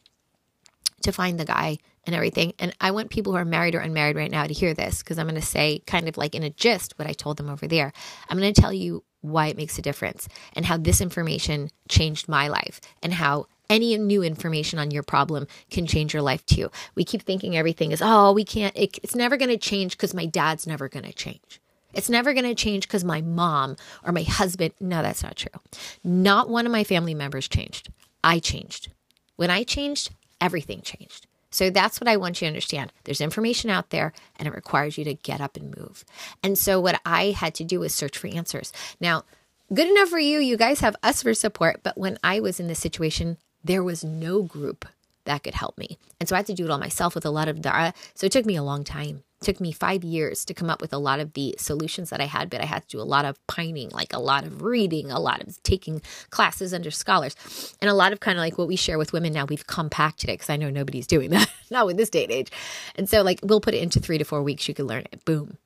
to 1.04 1.12
find 1.12 1.40
the 1.40 1.46
guy 1.46 1.78
and 2.06 2.16
everything. 2.16 2.54
And 2.60 2.76
I 2.82 2.92
want 2.92 3.10
people 3.10 3.34
who 3.34 3.38
are 3.38 3.46
married 3.46 3.76
or 3.76 3.80
unmarried 3.80 4.16
right 4.16 4.32
now 4.32 4.46
to 4.46 4.54
hear 4.54 4.74
this 4.74 5.00
because 5.00 5.20
I'm 5.20 5.28
going 5.28 5.40
to 5.40 5.46
say, 5.46 5.80
kind 5.86 6.08
of 6.08 6.18
like 6.18 6.36
in 6.36 6.44
a 6.44 6.50
gist, 6.50 6.98
what 6.98 7.08
I 7.08 7.14
told 7.14 7.38
them 7.38 7.50
over 7.50 7.68
there. 7.68 7.94
I'm 8.30 8.40
going 8.40 8.54
to 8.54 8.62
tell 8.62 8.74
you 8.74 9.04
why 9.22 9.48
it 9.48 9.58
makes 9.58 9.78
a 9.78 9.84
difference 9.84 10.28
and 10.54 10.66
how 10.66 10.78
this 10.78 11.00
information 11.00 11.70
changed 11.88 12.28
my 12.28 12.48
life 12.48 12.82
and 13.04 13.14
how 13.14 13.46
any 13.70 13.98
new 13.98 14.24
information 14.24 14.80
on 14.80 14.92
your 14.92 15.04
problem 15.04 15.48
can 15.70 15.86
change 15.86 16.14
your 16.14 16.24
life 16.24 16.46
too. 16.46 16.70
We 16.96 17.06
keep 17.06 17.22
thinking 17.22 17.56
everything 17.56 17.92
is, 17.92 18.02
oh, 18.04 18.34
we 18.34 18.44
can't, 18.44 18.76
it, 18.76 19.00
it's 19.04 19.16
never 19.16 19.38
going 19.38 19.50
to 19.50 19.58
change 19.58 19.96
because 19.96 20.14
my 20.14 20.26
dad's 20.26 20.68
never 20.68 20.90
going 20.90 21.06
to 21.06 21.14
change. 21.14 21.62
It's 21.94 22.10
never 22.10 22.34
going 22.34 22.46
to 22.46 22.56
change 22.56 22.88
because 22.88 23.04
my 23.04 23.22
mom 23.22 23.76
or 24.04 24.12
my 24.12 24.24
husband. 24.24 24.74
No, 24.80 25.02
that's 25.02 25.24
not 25.24 25.36
true. 25.36 25.60
Not 26.04 26.50
one 26.50 26.66
of 26.66 26.72
my 26.72 26.84
family 26.84 27.14
members 27.14 27.48
changed. 27.48 27.90
I 28.24 28.40
changed. 28.40 28.90
When 29.36 29.50
I 29.50 29.64
changed, 29.64 30.12
everything 30.40 30.82
changed. 30.82 31.28
So 31.52 31.70
that's 31.70 32.00
what 32.00 32.08
I 32.08 32.16
want 32.16 32.42
you 32.42 32.46
to 32.46 32.50
understand. 32.50 32.94
There's 33.04 33.20
information 33.20 33.70
out 33.70 33.90
there 33.90 34.14
and 34.38 34.48
it 34.48 34.54
requires 34.54 34.98
you 34.98 35.04
to 35.04 35.14
get 35.14 35.42
up 35.42 35.58
and 35.58 35.76
move. 35.78 36.06
And 36.42 36.58
so 36.58 36.80
what 36.80 37.02
I 37.06 37.32
had 37.32 37.54
to 37.56 37.66
do 37.66 37.82
was 37.82 37.94
search 37.94 38.18
for 38.18 38.28
answers. 38.28 38.72
Now, 39.02 39.26
good 39.74 39.90
enough 39.90 40.10
for 40.10 40.20
you. 40.20 40.40
You 40.40 40.56
guys 40.56 40.80
have 40.80 40.96
us 41.04 41.24
for 41.24 41.34
support. 41.34 41.82
But 41.84 41.98
when 41.98 42.18
I 42.24 42.40
was 42.40 42.60
in 42.60 42.68
this 42.68 42.80
situation, 42.80 43.38
there 43.64 43.84
was 43.84 44.04
no 44.04 44.42
group 44.42 44.86
that 45.26 45.44
could 45.44 45.56
help 45.56 45.78
me. 45.78 45.98
And 46.20 46.30
so 46.30 46.36
I 46.36 46.40
had 46.40 46.48
to 46.48 46.54
do 46.54 46.66
it 46.66 46.72
all 46.72 46.80
myself 46.80 47.16
with 47.16 47.26
a 47.26 47.30
lot 47.30 47.50
of 47.50 47.62
dua. 47.62 47.94
So 48.16 48.26
it 48.26 48.32
took 48.32 48.46
me 48.46 48.56
a 48.56 48.64
long 48.64 48.84
time 48.84 49.24
took 49.42 49.60
me 49.60 49.72
five 49.72 50.04
years 50.04 50.46
to 50.46 50.54
come 50.54 50.70
up 50.70 50.82
with 50.82 50.94
a 50.94 50.98
lot 50.98 51.20
of 51.20 51.34
the 51.34 51.56
solutions 51.58 52.10
that 52.12 52.22
I 52.22 52.26
had, 52.26 52.50
but 52.50 52.62
I 52.62 52.66
had 52.66 52.84
to 52.84 52.88
do 52.88 53.02
a 53.02 53.04
lot 53.04 53.26
of 53.26 53.46
pining, 53.48 53.90
like 53.90 54.14
a 54.14 54.20
lot 54.20 54.46
of 54.46 54.62
reading, 54.62 55.12
a 55.12 55.20
lot 55.20 55.42
of 55.42 55.62
taking 55.64 56.02
classes 56.30 56.74
under 56.74 56.92
scholars, 56.92 57.36
and 57.82 57.90
a 57.90 57.94
lot 57.94 58.14
of 58.14 58.20
kind 58.20 58.38
of 58.38 58.42
like 58.42 58.58
what 58.58 58.68
we 58.68 58.76
share 58.76 58.98
with 58.98 59.14
women 59.14 59.34
now. 59.34 59.46
We've 59.46 59.66
compacted 59.68 60.30
it 60.30 60.34
because 60.34 60.50
I 60.50 60.58
know 60.58 60.70
nobody's 60.70 61.08
doing 61.08 61.30
that, 61.32 61.50
not 61.70 61.86
with 61.86 61.98
this 61.98 62.10
day 62.10 62.24
and 62.24 62.32
age. 62.32 62.52
And 62.96 63.10
so, 63.10 63.22
like, 63.22 63.40
we'll 63.44 63.62
put 63.62 63.74
it 63.74 63.82
into 63.82 64.00
three 64.00 64.18
to 64.18 64.24
four 64.24 64.44
weeks. 64.44 64.68
You 64.68 64.74
can 64.74 64.88
learn 64.88 65.04
it. 65.12 65.26
Boom 65.26 65.58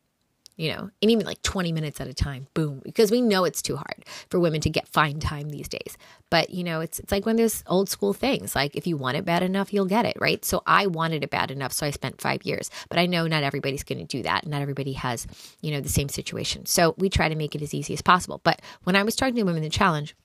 you 0.57 0.71
know, 0.71 0.89
and 1.01 1.11
even 1.11 1.25
like 1.25 1.41
20 1.41 1.71
minutes 1.73 1.99
at 1.99 2.07
a 2.07 2.13
time, 2.13 2.47
boom, 2.53 2.81
because 2.83 3.11
we 3.11 3.21
know 3.21 3.43
it's 3.43 3.61
too 3.61 3.75
hard 3.75 4.05
for 4.29 4.39
women 4.39 4.61
to 4.61 4.69
get 4.69 4.87
fine 4.87 5.19
time 5.19 5.49
these 5.49 5.67
days. 5.67 5.97
But, 6.29 6.49
you 6.49 6.63
know, 6.63 6.79
it's 6.79 6.99
it's 6.99 7.11
like 7.11 7.25
when 7.25 7.35
there's 7.35 7.63
old 7.67 7.89
school 7.89 8.13
things, 8.13 8.55
like 8.55 8.75
if 8.75 8.87
you 8.87 8.95
want 8.95 9.17
it 9.17 9.25
bad 9.25 9.43
enough, 9.43 9.73
you'll 9.73 9.85
get 9.85 10.05
it, 10.05 10.15
right? 10.19 10.43
So 10.45 10.63
I 10.65 10.87
wanted 10.87 11.23
it 11.23 11.29
bad 11.29 11.51
enough, 11.51 11.73
so 11.73 11.85
I 11.85 11.89
spent 11.89 12.21
5 12.21 12.43
years. 12.43 12.71
But 12.89 12.99
I 12.99 13.05
know 13.05 13.27
not 13.27 13.43
everybody's 13.43 13.83
going 13.83 13.99
to 13.99 14.05
do 14.05 14.23
that. 14.23 14.47
Not 14.47 14.61
everybody 14.61 14.93
has, 14.93 15.27
you 15.61 15.71
know, 15.71 15.81
the 15.81 15.89
same 15.89 16.09
situation. 16.09 16.65
So 16.65 16.95
we 16.97 17.09
try 17.09 17.27
to 17.27 17.35
make 17.35 17.53
it 17.53 17.61
as 17.61 17.73
easy 17.73 17.93
as 17.93 18.01
possible. 18.01 18.39
But 18.43 18.61
when 18.83 18.95
I 18.95 19.03
was 19.03 19.15
talking 19.15 19.35
to 19.35 19.43
women 19.43 19.63
in 19.63 19.69
the 19.69 19.69
challenge, 19.69 20.15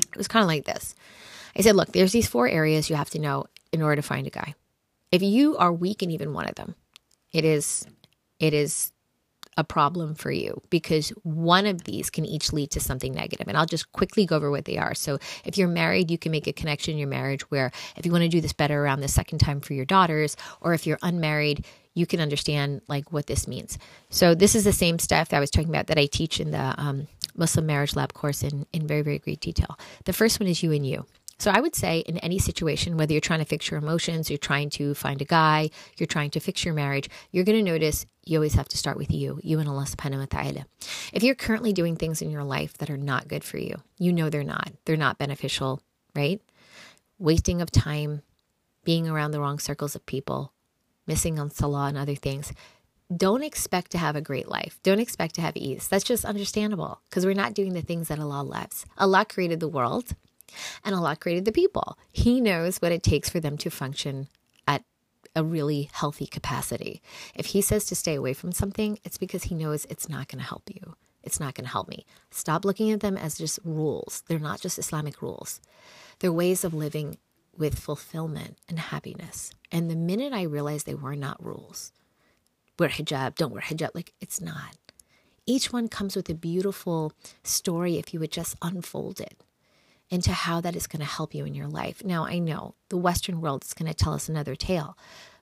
it 0.00 0.16
was 0.16 0.28
kind 0.28 0.42
of 0.42 0.48
like 0.48 0.64
this. 0.64 0.94
I 1.56 1.62
said, 1.62 1.76
look, 1.76 1.92
there's 1.92 2.12
these 2.12 2.28
four 2.28 2.48
areas 2.48 2.90
you 2.90 2.96
have 2.96 3.10
to 3.10 3.18
know 3.18 3.46
in 3.72 3.80
order 3.80 3.96
to 3.96 4.02
find 4.02 4.26
a 4.26 4.30
guy. 4.30 4.54
If 5.10 5.22
you 5.22 5.56
are 5.56 5.72
weak 5.72 6.02
in 6.02 6.10
even 6.10 6.32
one 6.32 6.46
of 6.46 6.56
them, 6.56 6.74
it 7.32 7.44
is 7.44 7.86
it 8.40 8.52
is 8.52 8.92
a 9.56 9.64
problem 9.64 10.14
for 10.14 10.30
you 10.30 10.60
because 10.70 11.10
one 11.22 11.66
of 11.66 11.84
these 11.84 12.10
can 12.10 12.24
each 12.24 12.52
lead 12.52 12.70
to 12.72 12.80
something 12.80 13.12
negative. 13.12 13.48
And 13.48 13.56
I'll 13.56 13.66
just 13.66 13.92
quickly 13.92 14.26
go 14.26 14.36
over 14.36 14.50
what 14.50 14.64
they 14.64 14.78
are. 14.78 14.94
So, 14.94 15.18
if 15.44 15.56
you're 15.56 15.68
married, 15.68 16.10
you 16.10 16.18
can 16.18 16.32
make 16.32 16.46
a 16.46 16.52
connection 16.52 16.92
in 16.92 16.98
your 16.98 17.08
marriage 17.08 17.42
where 17.50 17.70
if 17.96 18.04
you 18.04 18.12
want 18.12 18.22
to 18.22 18.28
do 18.28 18.40
this 18.40 18.52
better 18.52 18.82
around 18.82 19.00
the 19.00 19.08
second 19.08 19.38
time 19.38 19.60
for 19.60 19.74
your 19.74 19.84
daughters, 19.84 20.36
or 20.60 20.74
if 20.74 20.86
you're 20.86 20.98
unmarried, 21.02 21.64
you 21.94 22.06
can 22.06 22.20
understand 22.20 22.82
like 22.88 23.12
what 23.12 23.26
this 23.26 23.46
means. 23.46 23.78
So 24.10 24.34
this 24.34 24.54
is 24.54 24.64
the 24.64 24.72
same 24.72 24.98
stuff 24.98 25.28
that 25.28 25.36
I 25.36 25.40
was 25.40 25.50
talking 25.50 25.68
about 25.70 25.86
that 25.86 25.98
I 25.98 26.06
teach 26.06 26.40
in 26.40 26.50
the 26.50 26.74
um, 26.76 27.06
Muslim 27.36 27.66
Marriage 27.66 27.96
Lab 27.96 28.12
course 28.14 28.42
in 28.42 28.66
in 28.72 28.86
very 28.86 29.02
very 29.02 29.18
great 29.18 29.40
detail. 29.40 29.78
The 30.04 30.12
first 30.12 30.40
one 30.40 30.48
is 30.48 30.62
you 30.62 30.72
and 30.72 30.86
you. 30.86 31.06
So 31.44 31.50
I 31.50 31.60
would 31.60 31.74
say 31.74 31.98
in 31.98 32.16
any 32.20 32.38
situation, 32.38 32.96
whether 32.96 33.12
you're 33.12 33.20
trying 33.20 33.40
to 33.40 33.44
fix 33.44 33.70
your 33.70 33.76
emotions, 33.76 34.30
you're 34.30 34.38
trying 34.38 34.70
to 34.70 34.94
find 34.94 35.20
a 35.20 35.26
guy, 35.26 35.68
you're 35.98 36.06
trying 36.06 36.30
to 36.30 36.40
fix 36.40 36.64
your 36.64 36.72
marriage, 36.72 37.10
you're 37.32 37.44
going 37.44 37.62
to 37.62 37.70
notice 37.70 38.06
you 38.24 38.38
always 38.38 38.54
have 38.54 38.68
to 38.68 38.78
start 38.78 38.96
with 38.96 39.10
you, 39.10 39.38
you 39.42 39.58
and 39.58 39.68
Allah 39.68 39.84
subhanahu 39.84 40.20
wa 40.20 40.24
ta'ala. 40.24 40.64
If 41.12 41.22
you're 41.22 41.34
currently 41.34 41.74
doing 41.74 41.96
things 41.96 42.22
in 42.22 42.30
your 42.30 42.44
life 42.44 42.78
that 42.78 42.88
are 42.88 42.96
not 42.96 43.28
good 43.28 43.44
for 43.44 43.58
you, 43.58 43.82
you 43.98 44.10
know 44.10 44.30
they're 44.30 44.42
not. 44.42 44.72
They're 44.86 44.96
not 44.96 45.18
beneficial, 45.18 45.82
right? 46.16 46.40
Wasting 47.18 47.60
of 47.60 47.70
time, 47.70 48.22
being 48.82 49.06
around 49.06 49.32
the 49.32 49.40
wrong 49.40 49.58
circles 49.58 49.94
of 49.94 50.06
people, 50.06 50.54
missing 51.06 51.38
on 51.38 51.50
salah 51.50 51.88
and 51.88 51.98
other 51.98 52.14
things. 52.14 52.54
Don't 53.14 53.44
expect 53.44 53.90
to 53.90 53.98
have 53.98 54.16
a 54.16 54.22
great 54.22 54.48
life. 54.48 54.80
Don't 54.82 54.98
expect 54.98 55.34
to 55.34 55.42
have 55.42 55.58
ease. 55.58 55.88
That's 55.88 56.04
just 56.04 56.24
understandable 56.24 57.02
because 57.10 57.26
we're 57.26 57.34
not 57.34 57.52
doing 57.52 57.74
the 57.74 57.82
things 57.82 58.08
that 58.08 58.18
Allah 58.18 58.42
loves. 58.42 58.86
Allah 58.96 59.26
created 59.26 59.60
the 59.60 59.68
world 59.68 60.14
and 60.84 60.94
Allah 60.94 61.16
created 61.16 61.44
the 61.44 61.52
people. 61.52 61.98
He 62.12 62.40
knows 62.40 62.78
what 62.78 62.92
it 62.92 63.02
takes 63.02 63.28
for 63.28 63.40
them 63.40 63.56
to 63.58 63.70
function 63.70 64.28
at 64.66 64.84
a 65.34 65.44
really 65.44 65.90
healthy 65.92 66.26
capacity. 66.26 67.02
If 67.34 67.46
He 67.46 67.60
says 67.60 67.84
to 67.86 67.94
stay 67.94 68.14
away 68.14 68.34
from 68.34 68.52
something, 68.52 68.98
it's 69.04 69.18
because 69.18 69.44
He 69.44 69.54
knows 69.54 69.86
it's 69.86 70.08
not 70.08 70.28
going 70.28 70.40
to 70.40 70.48
help 70.48 70.70
you. 70.72 70.94
It's 71.22 71.40
not 71.40 71.54
going 71.54 71.64
to 71.64 71.70
help 71.70 71.88
me. 71.88 72.04
Stop 72.30 72.64
looking 72.64 72.90
at 72.90 73.00
them 73.00 73.16
as 73.16 73.38
just 73.38 73.58
rules. 73.64 74.22
They're 74.28 74.38
not 74.38 74.60
just 74.60 74.78
Islamic 74.78 75.22
rules, 75.22 75.60
they're 76.18 76.32
ways 76.32 76.64
of 76.64 76.74
living 76.74 77.18
with 77.56 77.78
fulfillment 77.78 78.58
and 78.68 78.78
happiness. 78.78 79.52
And 79.70 79.90
the 79.90 79.96
minute 79.96 80.32
I 80.32 80.42
realized 80.42 80.86
they 80.86 80.94
were 80.94 81.16
not 81.16 81.44
rules, 81.44 81.92
wear 82.78 82.88
hijab, 82.88 83.36
don't 83.36 83.52
wear 83.52 83.62
hijab, 83.62 83.90
like 83.94 84.12
it's 84.20 84.40
not. 84.40 84.76
Each 85.46 85.72
one 85.72 85.88
comes 85.88 86.16
with 86.16 86.28
a 86.30 86.34
beautiful 86.34 87.12
story 87.42 87.96
if 87.96 88.12
you 88.12 88.20
would 88.20 88.32
just 88.32 88.56
unfold 88.62 89.20
it 89.20 89.36
into 90.10 90.32
how 90.32 90.60
that 90.60 90.76
is 90.76 90.86
going 90.86 91.00
to 91.00 91.06
help 91.06 91.34
you 91.34 91.44
in 91.44 91.54
your 91.54 91.66
life. 91.66 92.04
Now, 92.04 92.24
I 92.24 92.38
know 92.38 92.74
the 92.88 92.96
Western 92.96 93.40
world 93.40 93.64
is 93.64 93.74
going 93.74 93.90
to 93.90 93.94
tell 93.94 94.12
us 94.12 94.28
another 94.28 94.54
tale, 94.54 94.96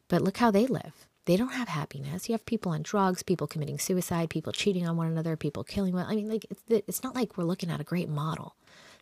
but 0.09 0.23
look 0.23 0.38
how 0.38 0.50
they 0.50 0.66
live. 0.66 1.07
They 1.25 1.37
don't 1.37 1.52
have 1.52 1.69
happiness. 1.69 2.28
You 2.28 2.33
have 2.33 2.47
people 2.47 2.73
on 2.73 2.83
drugs, 2.83 3.23
people 3.23 3.47
committing 3.47 3.78
suicide, 3.78 4.31
people 4.31 4.52
cheating 4.52 4.87
on 4.87 4.97
one 4.97 5.07
another, 5.07 5.37
people 5.37 5.62
killing 5.62 5.95
one. 5.95 6.07
I 6.07 6.16
mean, 6.16 6.28
like 6.28 6.47
it's, 6.50 6.62
it's 6.69 7.02
not 7.02 7.14
like 7.14 7.37
we're 7.37 7.45
looking 7.45 7.71
at 7.71 7.81
a 7.81 7.85
great 7.85 8.09
model. 8.09 8.57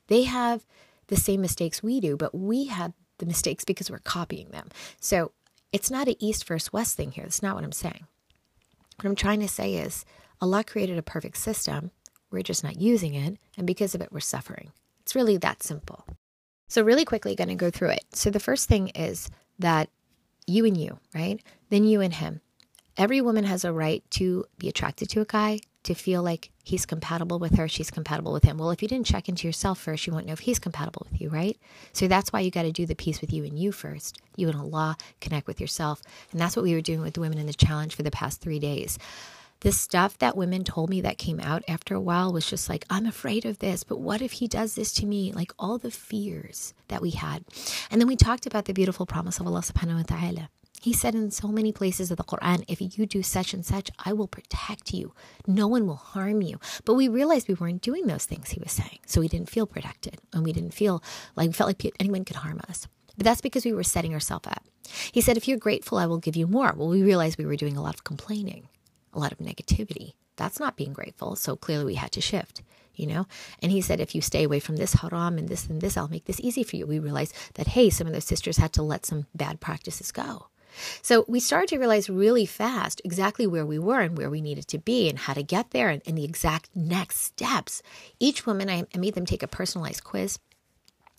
They 0.09 0.25
have 0.25 0.67
the 1.07 1.17
same 1.17 1.41
mistakes 1.41 1.83
we 1.83 2.01
do, 2.01 2.17
but 2.17 2.35
we 2.35 2.67
had 2.67 2.93
the 3.19 3.27
mistakes 3.27 3.65
because 3.65 3.91
we're 3.91 4.01
copying 4.01 4.51
them. 4.51 4.69
So 5.01 5.33
it's 5.73 5.91
not 5.91 6.09
an 6.09 6.17
East 6.19 6.47
versus 6.47 6.73
West 6.73 6.97
thing 6.97 7.13
here. 7.13 7.25
That's 7.25 7.43
not 7.43 7.55
what 7.55 7.65
I'm 7.65 7.73
saying. 7.73 8.07
What 8.97 9.07
I'm 9.07 9.17
trying 9.17 9.41
to 9.41 9.49
say 9.49 9.75
is 9.75 10.05
Allah 10.41 10.65
created 10.65 10.99
a 10.99 11.03
perfect 11.03 11.39
system. 11.39 11.91
We're 12.31 12.43
just 12.43 12.65
not 12.65 12.81
using 12.81 13.15
it. 13.15 13.39
And 13.57 13.67
because 13.67 13.95
of 13.95 14.01
it, 14.03 14.13
we're 14.13 14.21
suffering. 14.21 14.73
It's 15.11 15.17
really 15.17 15.39
that 15.39 15.65
simple. 15.65 16.07
So, 16.69 16.85
really 16.85 17.05
quickly, 17.05 17.35
going 17.35 17.49
to 17.49 17.57
go 17.57 17.69
through 17.69 17.89
it. 17.89 18.05
So, 18.13 18.31
the 18.31 18.39
first 18.39 18.69
thing 18.69 18.91
is 18.91 19.29
that 19.59 19.89
you 20.47 20.65
and 20.65 20.77
you, 20.77 21.01
right? 21.13 21.43
Then 21.69 21.83
you 21.83 22.01
and 22.01 22.15
him. 22.15 22.43
Every 22.97 23.21
woman 23.21 23.43
has 23.43 23.65
a 23.65 23.73
right 23.73 24.05
to 24.11 24.45
be 24.57 24.69
attracted 24.69 25.11
to 25.11 25.21
a 25.21 25.25
guy, 25.25 25.59
to 25.83 25.95
feel 25.95 26.23
like 26.23 26.53
he's 26.63 26.87
compatible 26.87 27.41
with 27.41 27.57
her, 27.57 27.67
she's 27.67 27.91
compatible 27.91 28.33
with 28.33 28.45
him. 28.45 28.57
Well, 28.57 28.71
if 28.71 28.83
you 28.83 28.87
didn't 28.87 29.09
check 29.09 29.29
into 29.29 29.49
yourself 29.49 29.81
first, 29.81 30.07
you 30.07 30.13
won't 30.13 30.27
know 30.27 30.33
if 30.33 30.39
he's 30.39 30.61
compatible 30.61 31.09
with 31.11 31.21
you, 31.21 31.29
right? 31.29 31.59
So 31.93 32.07
that's 32.07 32.33
why 32.33 32.39
you 32.39 32.53
got 32.53 32.63
to 32.63 32.71
do 32.71 32.87
the 32.87 32.95
piece 32.95 33.21
with 33.21 33.33
you 33.33 33.43
and 33.43 33.59
you 33.59 33.73
first. 33.73 34.23
You 34.37 34.47
and 34.47 34.57
Allah 34.57 34.97
connect 35.21 35.49
with 35.49 35.61
yourself. 35.61 36.03
And 36.31 36.41
that's 36.41 36.55
what 36.55 36.63
we 36.63 36.75
were 36.75 36.81
doing 36.81 37.01
with 37.01 37.15
the 37.15 37.21
women 37.21 37.39
in 37.39 37.47
the 37.47 37.53
challenge 37.53 37.97
for 37.97 38.05
the 38.05 38.13
past 38.13 38.41
three 38.41 38.61
days. 38.61 38.97
The 39.61 39.73
stuff 39.73 40.17
that 40.19 40.37
women 40.37 40.65
told 40.65 40.89
me 40.89 41.01
that 41.03 41.19
came 41.19 41.39
out 41.39 41.63
after 41.69 41.95
a 41.95 42.01
while 42.01 42.33
was 42.33 42.49
just 42.49 42.69
like, 42.69 42.87
I'm 42.89 43.07
afraid 43.07 43.45
of 43.45 43.59
this, 43.59 43.85
but 43.85 44.01
what 44.01 44.23
if 44.23 44.33
he 44.33 44.49
does 44.49 44.75
this 44.75 44.93
to 44.95 45.07
me? 45.07 45.33
Like 45.33 45.53
all 45.59 45.77
the 45.77 45.91
fears 45.91 46.73
that 46.89 47.03
we 47.03 47.11
had. 47.11 47.45
And 47.91 48.01
then 48.01 48.09
we 48.09 48.17
talked 48.17 48.47
about 48.47 48.65
the 48.65 48.73
beautiful 48.73 49.05
promise 49.07 49.39
of 49.39 49.47
Allah 49.47 49.61
subhanahu 49.61 49.97
wa 49.97 50.03
ta'ala 50.03 50.49
he 50.81 50.95
said 50.95 51.15
in 51.15 51.31
so 51.31 51.49
many 51.49 51.73
places 51.73 52.11
of 52.11 52.17
the 52.17 52.25
Quran, 52.25 52.65
if 52.67 52.81
you 52.81 53.05
do 53.05 53.23
such 53.23 53.53
and 53.53 53.65
such, 53.65 53.91
I 53.99 54.15
will 54.15 54.27
protect 54.27 54.95
you. 54.95 55.13
No 55.47 55.69
one 55.69 55.87
will 55.87 55.97
harm 55.97 56.41
you. 56.41 56.59
But 56.87 56.95
we 56.95 57.07
realized 57.07 57.49
we 57.49 57.55
weren't 57.55 57.83
doing 57.83 58.07
those 58.07 58.25
things 58.25 58.51
he 58.51 58.61
was 58.61 58.73
saying. 58.73 59.01
So 59.05 59.21
we 59.21 59.29
didn't 59.29 59.51
feel 59.51 59.67
protected 59.67 60.17
and 60.33 60.43
we 60.43 60.55
didn't 60.55 60.73
feel 60.73 61.03
like 61.37 61.49
we 61.49 61.53
felt 61.53 61.69
like 61.69 61.95
anyone 62.01 62.25
could 62.25 62.37
harm 62.37 62.63
us. 62.67 62.89
But 63.19 63.25
that's 63.25 63.43
because 63.43 63.67
we 63.67 63.75
were 63.75 63.83
setting 63.83 64.15
ourselves 64.15 64.49
up. 64.49 64.65
He 65.13 65.21
said, 65.21 65.37
if 65.37 65.47
you're 65.47 65.59
grateful, 65.59 65.99
I 65.99 66.07
will 66.07 66.19
give 66.19 66.35
you 66.35 66.47
more. 66.47 66.73
Well, 66.75 66.89
we 66.89 67.03
realized 67.03 67.37
we 67.37 67.45
were 67.45 67.57
doing 67.57 67.77
a 67.77 67.83
lot 67.83 67.95
of 67.95 68.05
complaining, 68.05 68.67
a 69.13 69.19
lot 69.19 69.33
of 69.33 69.39
negativity. 69.39 70.15
That's 70.37 70.61
not 70.61 70.77
being 70.77 70.93
grateful. 70.93 71.37
So 71.37 71.57
clearly 71.57 71.85
we 71.85 71.95
had 71.95 72.13
to 72.13 72.21
shift 72.21 72.63
you 73.01 73.07
know? 73.07 73.27
And 73.63 73.73
he 73.73 73.81
said, 73.81 73.99
if 73.99 74.15
you 74.15 74.21
stay 74.21 74.45
away 74.45 74.61
from 74.61 74.77
this 74.77 74.93
haram 74.93 75.39
and 75.39 75.49
this 75.49 75.67
and 75.67 75.81
this, 75.81 75.97
I'll 75.97 76.09
make 76.09 76.27
this 76.27 76.41
easy 76.41 76.63
for 76.63 76.77
you. 76.77 76.87
We 76.87 76.99
realized 76.99 77.35
that, 77.55 77.69
hey, 77.69 77.89
some 77.89 78.07
of 78.07 78.13
those 78.13 78.25
sisters 78.25 78.59
had 78.59 78.73
to 78.75 78.83
let 78.83 79.07
some 79.07 79.27
bad 79.35 79.61
practices 79.61 80.13
go. 80.13 80.47
So 81.03 81.25
we 81.27 81.41
started 81.41 81.69
to 81.71 81.79
realize 81.79 82.09
really 82.09 82.47
fast 82.47 83.01
exactly 83.05 83.47
where 83.47 83.67
we 83.67 83.79
were 83.79 84.01
and 84.01 84.17
where 84.17 84.31
we 84.31 84.41
needed 84.41 84.69
to 84.69 84.79
be 84.79 85.09
and 85.09 85.19
how 85.19 85.33
to 85.33 85.43
get 85.43 85.71
there 85.71 85.89
and, 85.89 86.01
and 86.07 86.17
the 86.17 86.25
exact 86.25 86.71
next 86.77 87.19
steps. 87.19 87.83
Each 88.21 88.47
woman, 88.47 88.71
I, 88.71 88.85
I 88.95 88.99
made 88.99 89.15
them 89.15 89.27
take 89.27 89.43
a 89.43 89.49
personalized 89.49 90.05
quiz 90.05 90.39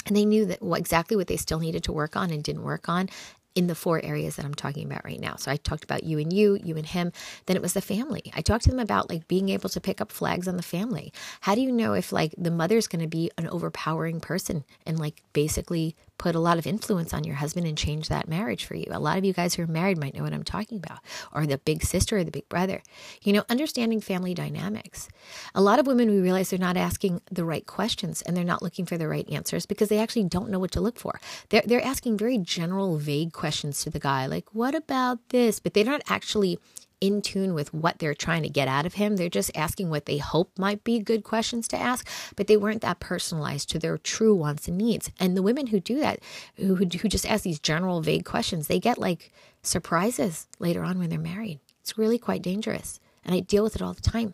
and 0.05 0.15
they 0.15 0.25
knew 0.25 0.45
that 0.45 0.59
exactly 0.61 1.17
what 1.17 1.27
they 1.27 1.37
still 1.37 1.59
needed 1.59 1.83
to 1.83 1.91
work 1.91 2.15
on 2.15 2.31
and 2.31 2.43
didn't 2.43 2.63
work 2.63 2.87
on 2.87 3.09
in 3.53 3.67
the 3.67 3.75
four 3.75 4.03
areas 4.03 4.35
that 4.35 4.45
I'm 4.45 4.53
talking 4.53 4.85
about 4.85 5.03
right 5.03 5.19
now. 5.19 5.35
So 5.35 5.51
I 5.51 5.57
talked 5.57 5.83
about 5.83 6.03
you 6.03 6.19
and 6.19 6.31
you, 6.31 6.57
you 6.63 6.77
and 6.77 6.85
him. 6.85 7.11
Then 7.45 7.57
it 7.57 7.61
was 7.61 7.73
the 7.73 7.81
family. 7.81 8.31
I 8.33 8.41
talked 8.41 8.63
to 8.63 8.69
them 8.69 8.79
about 8.79 9.09
like 9.09 9.27
being 9.27 9.49
able 9.49 9.69
to 9.69 9.81
pick 9.81 9.99
up 9.99 10.11
flags 10.11 10.47
on 10.47 10.57
the 10.57 10.63
family. 10.63 11.11
How 11.41 11.55
do 11.55 11.61
you 11.61 11.71
know 11.71 11.93
if 11.93 12.11
like 12.11 12.33
the 12.37 12.51
mother's 12.51 12.87
going 12.87 13.01
to 13.01 13.07
be 13.07 13.29
an 13.37 13.47
overpowering 13.49 14.21
person 14.21 14.63
and 14.85 14.97
like 14.99 15.21
basically 15.33 15.95
put 16.21 16.35
a 16.35 16.39
lot 16.39 16.59
of 16.59 16.67
influence 16.67 17.15
on 17.15 17.23
your 17.23 17.37
husband 17.37 17.65
and 17.65 17.75
change 17.75 18.07
that 18.07 18.27
marriage 18.27 18.65
for 18.65 18.75
you. 18.75 18.85
A 18.91 18.99
lot 18.99 19.17
of 19.17 19.25
you 19.25 19.33
guys 19.33 19.55
who 19.55 19.63
are 19.63 19.67
married 19.67 19.97
might 19.97 20.13
know 20.13 20.21
what 20.21 20.33
I'm 20.33 20.43
talking 20.43 20.77
about, 20.77 20.99
or 21.33 21.47
the 21.47 21.57
big 21.57 21.81
sister 21.81 22.19
or 22.19 22.23
the 22.23 22.29
big 22.29 22.47
brother. 22.47 22.83
You 23.23 23.33
know, 23.33 23.43
understanding 23.49 24.01
family 24.01 24.35
dynamics. 24.35 25.09
A 25.55 25.61
lot 25.63 25.79
of 25.79 25.87
women, 25.87 26.11
we 26.11 26.19
realize 26.19 26.51
they're 26.51 26.59
not 26.59 26.77
asking 26.77 27.21
the 27.31 27.43
right 27.43 27.65
questions 27.65 28.21
and 28.21 28.37
they're 28.37 28.43
not 28.43 28.61
looking 28.61 28.85
for 28.85 28.99
the 28.99 29.07
right 29.07 29.27
answers 29.31 29.65
because 29.65 29.89
they 29.89 29.97
actually 29.97 30.25
don't 30.25 30.51
know 30.51 30.59
what 30.59 30.69
to 30.73 30.79
look 30.79 30.99
for. 30.99 31.19
They're, 31.49 31.63
they're 31.65 31.83
asking 31.83 32.19
very 32.19 32.37
general, 32.37 32.97
vague 32.97 33.33
questions 33.33 33.81
to 33.81 33.89
the 33.89 33.99
guy, 33.99 34.27
like, 34.27 34.45
what 34.53 34.75
about 34.75 35.17
this? 35.29 35.59
But 35.59 35.73
they're 35.73 35.83
not 35.83 36.03
actually 36.07 36.59
in 37.01 37.21
tune 37.21 37.53
with 37.53 37.73
what 37.73 37.99
they're 37.99 38.13
trying 38.13 38.43
to 38.43 38.49
get 38.49 38.67
out 38.67 38.85
of 38.85 38.93
him. 38.93 39.15
They're 39.15 39.27
just 39.27 39.51
asking 39.55 39.89
what 39.89 40.05
they 40.05 40.17
hope 40.17 40.57
might 40.57 40.83
be 40.83 40.99
good 40.99 41.23
questions 41.23 41.67
to 41.69 41.77
ask, 41.77 42.07
but 42.35 42.47
they 42.47 42.55
weren't 42.55 42.81
that 42.81 42.99
personalized 42.99 43.69
to 43.71 43.79
their 43.79 43.97
true 43.97 44.35
wants 44.35 44.67
and 44.67 44.77
needs. 44.77 45.11
And 45.19 45.35
the 45.35 45.41
women 45.41 45.67
who 45.67 45.79
do 45.79 45.99
that, 45.99 46.19
who, 46.55 46.75
who 46.75 46.85
just 46.87 47.25
ask 47.25 47.43
these 47.43 47.59
general, 47.59 48.01
vague 48.01 48.23
questions, 48.23 48.67
they 48.67 48.79
get 48.79 48.99
like 48.99 49.33
surprises 49.63 50.47
later 50.59 50.83
on 50.83 50.99
when 50.99 51.09
they're 51.09 51.19
married. 51.19 51.59
It's 51.81 51.97
really 51.97 52.19
quite 52.19 52.43
dangerous. 52.43 52.99
And 53.23 53.35
I 53.35 53.39
deal 53.39 53.63
with 53.63 53.75
it 53.75 53.81
all 53.81 53.93
the 53.93 54.01
time. 54.01 54.33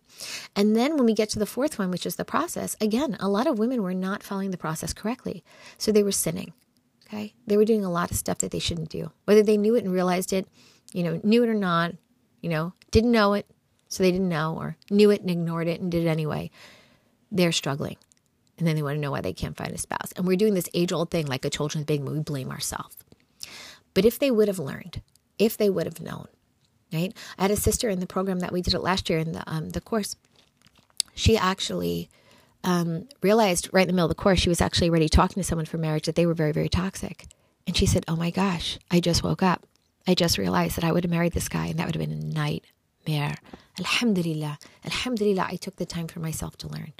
And 0.55 0.75
then 0.75 0.95
when 0.95 1.05
we 1.05 1.13
get 1.13 1.29
to 1.31 1.39
the 1.39 1.45
fourth 1.45 1.77
one, 1.77 1.91
which 1.91 2.05
is 2.05 2.15
the 2.15 2.23
process, 2.23 2.75
again, 2.79 3.17
a 3.19 3.27
lot 3.27 3.47
of 3.47 3.59
women 3.59 3.83
were 3.83 3.93
not 3.93 4.23
following 4.23 4.51
the 4.51 4.57
process 4.57 4.93
correctly. 4.93 5.43
So 5.77 5.91
they 5.91 6.03
were 6.03 6.11
sinning. 6.11 6.53
Okay. 7.05 7.33
They 7.45 7.57
were 7.57 7.65
doing 7.65 7.85
a 7.85 7.91
lot 7.91 8.11
of 8.11 8.17
stuff 8.17 8.39
that 8.39 8.51
they 8.51 8.59
shouldn't 8.59 8.89
do. 8.89 9.11
Whether 9.25 9.43
they 9.43 9.57
knew 9.57 9.75
it 9.75 9.83
and 9.83 9.93
realized 9.93 10.33
it, 10.33 10.47
you 10.93 11.03
know, 11.03 11.19
knew 11.23 11.43
it 11.43 11.49
or 11.49 11.53
not, 11.53 11.95
you 12.47 12.53
know, 12.53 12.71
didn't 12.91 13.11
know 13.11 13.33
it, 13.33 13.45
so 13.89 14.01
they 14.01 14.11
didn't 14.11 14.29
know, 14.29 14.55
or 14.55 14.77
knew 14.89 15.11
it 15.11 15.19
and 15.19 15.29
ignored 15.29 15.67
it 15.67 15.81
and 15.81 15.91
did 15.91 16.05
it 16.05 16.07
anyway, 16.07 16.49
they're 17.29 17.51
struggling. 17.51 17.97
And 18.57 18.65
then 18.65 18.77
they 18.77 18.81
want 18.81 18.95
to 18.95 19.01
know 19.01 19.11
why 19.11 19.19
they 19.19 19.33
can't 19.33 19.57
find 19.57 19.73
a 19.73 19.77
spouse. 19.77 20.13
And 20.15 20.25
we're 20.25 20.37
doing 20.37 20.53
this 20.53 20.69
age 20.73 20.93
old 20.93 21.11
thing 21.11 21.25
like 21.25 21.43
a 21.43 21.49
children's 21.49 21.85
big, 21.85 22.03
we 22.03 22.19
blame 22.19 22.49
ourselves. 22.49 22.95
But 23.93 24.05
if 24.05 24.17
they 24.17 24.31
would 24.31 24.47
have 24.47 24.59
learned, 24.59 25.01
if 25.37 25.57
they 25.57 25.69
would 25.69 25.87
have 25.87 25.99
known, 25.99 26.29
right? 26.93 27.13
I 27.37 27.41
had 27.41 27.51
a 27.51 27.57
sister 27.57 27.89
in 27.89 27.99
the 27.99 28.07
program 28.07 28.39
that 28.39 28.53
we 28.53 28.61
did 28.61 28.73
it 28.73 28.79
last 28.79 29.09
year 29.09 29.19
in 29.19 29.33
the 29.33 29.43
um, 29.45 29.71
the 29.71 29.81
course. 29.81 30.15
She 31.15 31.35
actually 31.35 32.09
um, 32.63 33.09
realized 33.21 33.69
right 33.73 33.81
in 33.81 33.87
the 33.87 33.93
middle 33.93 34.05
of 34.05 34.15
the 34.15 34.23
course 34.23 34.39
she 34.39 34.47
was 34.47 34.61
actually 34.61 34.89
already 34.89 35.09
talking 35.09 35.43
to 35.43 35.43
someone 35.43 35.65
for 35.65 35.77
marriage 35.77 36.05
that 36.05 36.15
they 36.15 36.25
were 36.25 36.33
very 36.33 36.53
very 36.53 36.69
toxic, 36.69 37.25
and 37.65 37.75
she 37.75 37.85
said, 37.85 38.05
"Oh 38.07 38.15
my 38.15 38.31
gosh, 38.31 38.79
I 38.89 39.01
just 39.01 39.21
woke 39.21 39.43
up. 39.43 39.67
I 40.07 40.15
just 40.15 40.37
realized 40.37 40.77
that 40.77 40.85
I 40.85 40.91
would 40.91 41.03
have 41.03 41.11
married 41.11 41.33
this 41.33 41.49
guy 41.49 41.67
and 41.67 41.77
that 41.77 41.85
would 41.85 41.95
have 41.95 42.09
been 42.09 42.17
a 42.17 42.23
nightmare. 42.23 43.35
Alhamdulillah. 43.77 44.57
Alhamdulillah, 44.85 45.47
I 45.49 45.57
took 45.57 45.75
the 45.75 45.85
time 45.85 46.07
for 46.07 46.19
myself 46.19 46.57
to 46.59 46.67
learn. 46.67 46.93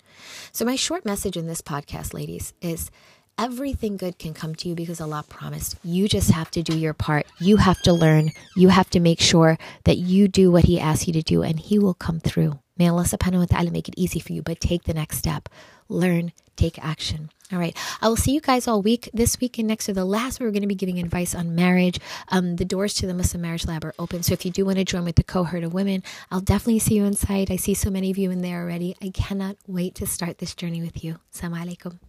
So, 0.51 0.65
my 0.65 0.75
short 0.75 1.05
message 1.05 1.37
in 1.37 1.47
this 1.47 1.61
podcast, 1.61 2.13
ladies, 2.13 2.53
is 2.61 2.91
everything 3.37 3.97
good 3.97 4.19
can 4.19 4.33
come 4.33 4.55
to 4.55 4.69
you 4.69 4.75
because 4.75 4.99
Allah 4.99 5.23
promised. 5.27 5.77
You 5.83 6.07
just 6.07 6.31
have 6.31 6.51
to 6.51 6.61
do 6.61 6.77
your 6.77 6.93
part. 6.93 7.25
You 7.39 7.57
have 7.57 7.81
to 7.83 7.93
learn. 7.93 8.31
You 8.55 8.69
have 8.69 8.89
to 8.91 8.99
make 8.99 9.19
sure 9.19 9.57
that 9.85 9.97
you 9.97 10.27
do 10.27 10.51
what 10.51 10.65
He 10.65 10.79
asks 10.79 11.07
you 11.07 11.13
to 11.13 11.21
do, 11.23 11.43
and 11.43 11.59
He 11.59 11.79
will 11.79 11.93
come 11.93 12.19
through. 12.19 12.59
May 12.77 12.89
Allah 12.89 13.03
subhanahu 13.03 13.39
wa 13.39 13.45
ta'ala 13.45 13.71
make 13.71 13.87
it 13.87 13.95
easy 13.97 14.19
for 14.19 14.33
you, 14.33 14.43
but 14.43 14.59
take 14.59 14.83
the 14.83 14.93
next 14.93 15.17
step. 15.17 15.49
Learn, 15.89 16.31
take 16.55 16.83
action. 16.83 17.31
All 17.51 17.59
right. 17.59 17.77
I 18.01 18.09
will 18.09 18.17
see 18.17 18.33
you 18.33 18.41
guys 18.41 18.67
all 18.67 18.81
week. 18.81 19.09
This 19.13 19.39
week 19.39 19.57
and 19.57 19.69
next 19.69 19.87
or 19.87 19.93
the 19.93 20.03
last, 20.03 20.41
we're 20.41 20.51
going 20.51 20.63
to 20.63 20.67
be 20.67 20.75
giving 20.75 20.99
advice 20.99 21.33
on 21.33 21.55
marriage. 21.55 21.97
Um, 22.27 22.57
the 22.57 22.65
doors 22.65 22.93
to 22.95 23.07
the 23.07 23.13
Muslim 23.13 23.41
Marriage 23.41 23.65
Lab 23.65 23.85
are 23.85 23.93
open. 23.97 24.21
So 24.21 24.33
if 24.33 24.45
you 24.45 24.51
do 24.51 24.65
want 24.65 24.79
to 24.79 24.83
join 24.83 25.05
with 25.05 25.15
the 25.15 25.23
cohort 25.23 25.63
of 25.63 25.73
women, 25.73 26.03
I'll 26.29 26.41
definitely 26.41 26.79
see 26.79 26.95
you 26.95 27.05
inside. 27.05 27.49
I 27.49 27.55
see 27.55 27.73
so 27.73 27.89
many 27.89 28.11
of 28.11 28.17
you 28.17 28.31
in 28.31 28.41
there 28.41 28.61
already. 28.61 28.97
I 29.01 29.11
cannot 29.11 29.55
wait 29.65 29.95
to 29.95 30.05
start 30.05 30.39
this 30.39 30.55
journey 30.55 30.81
with 30.81 31.03
you. 31.05 31.19
Assalamu 31.33 31.65
alaikum. 31.65 31.99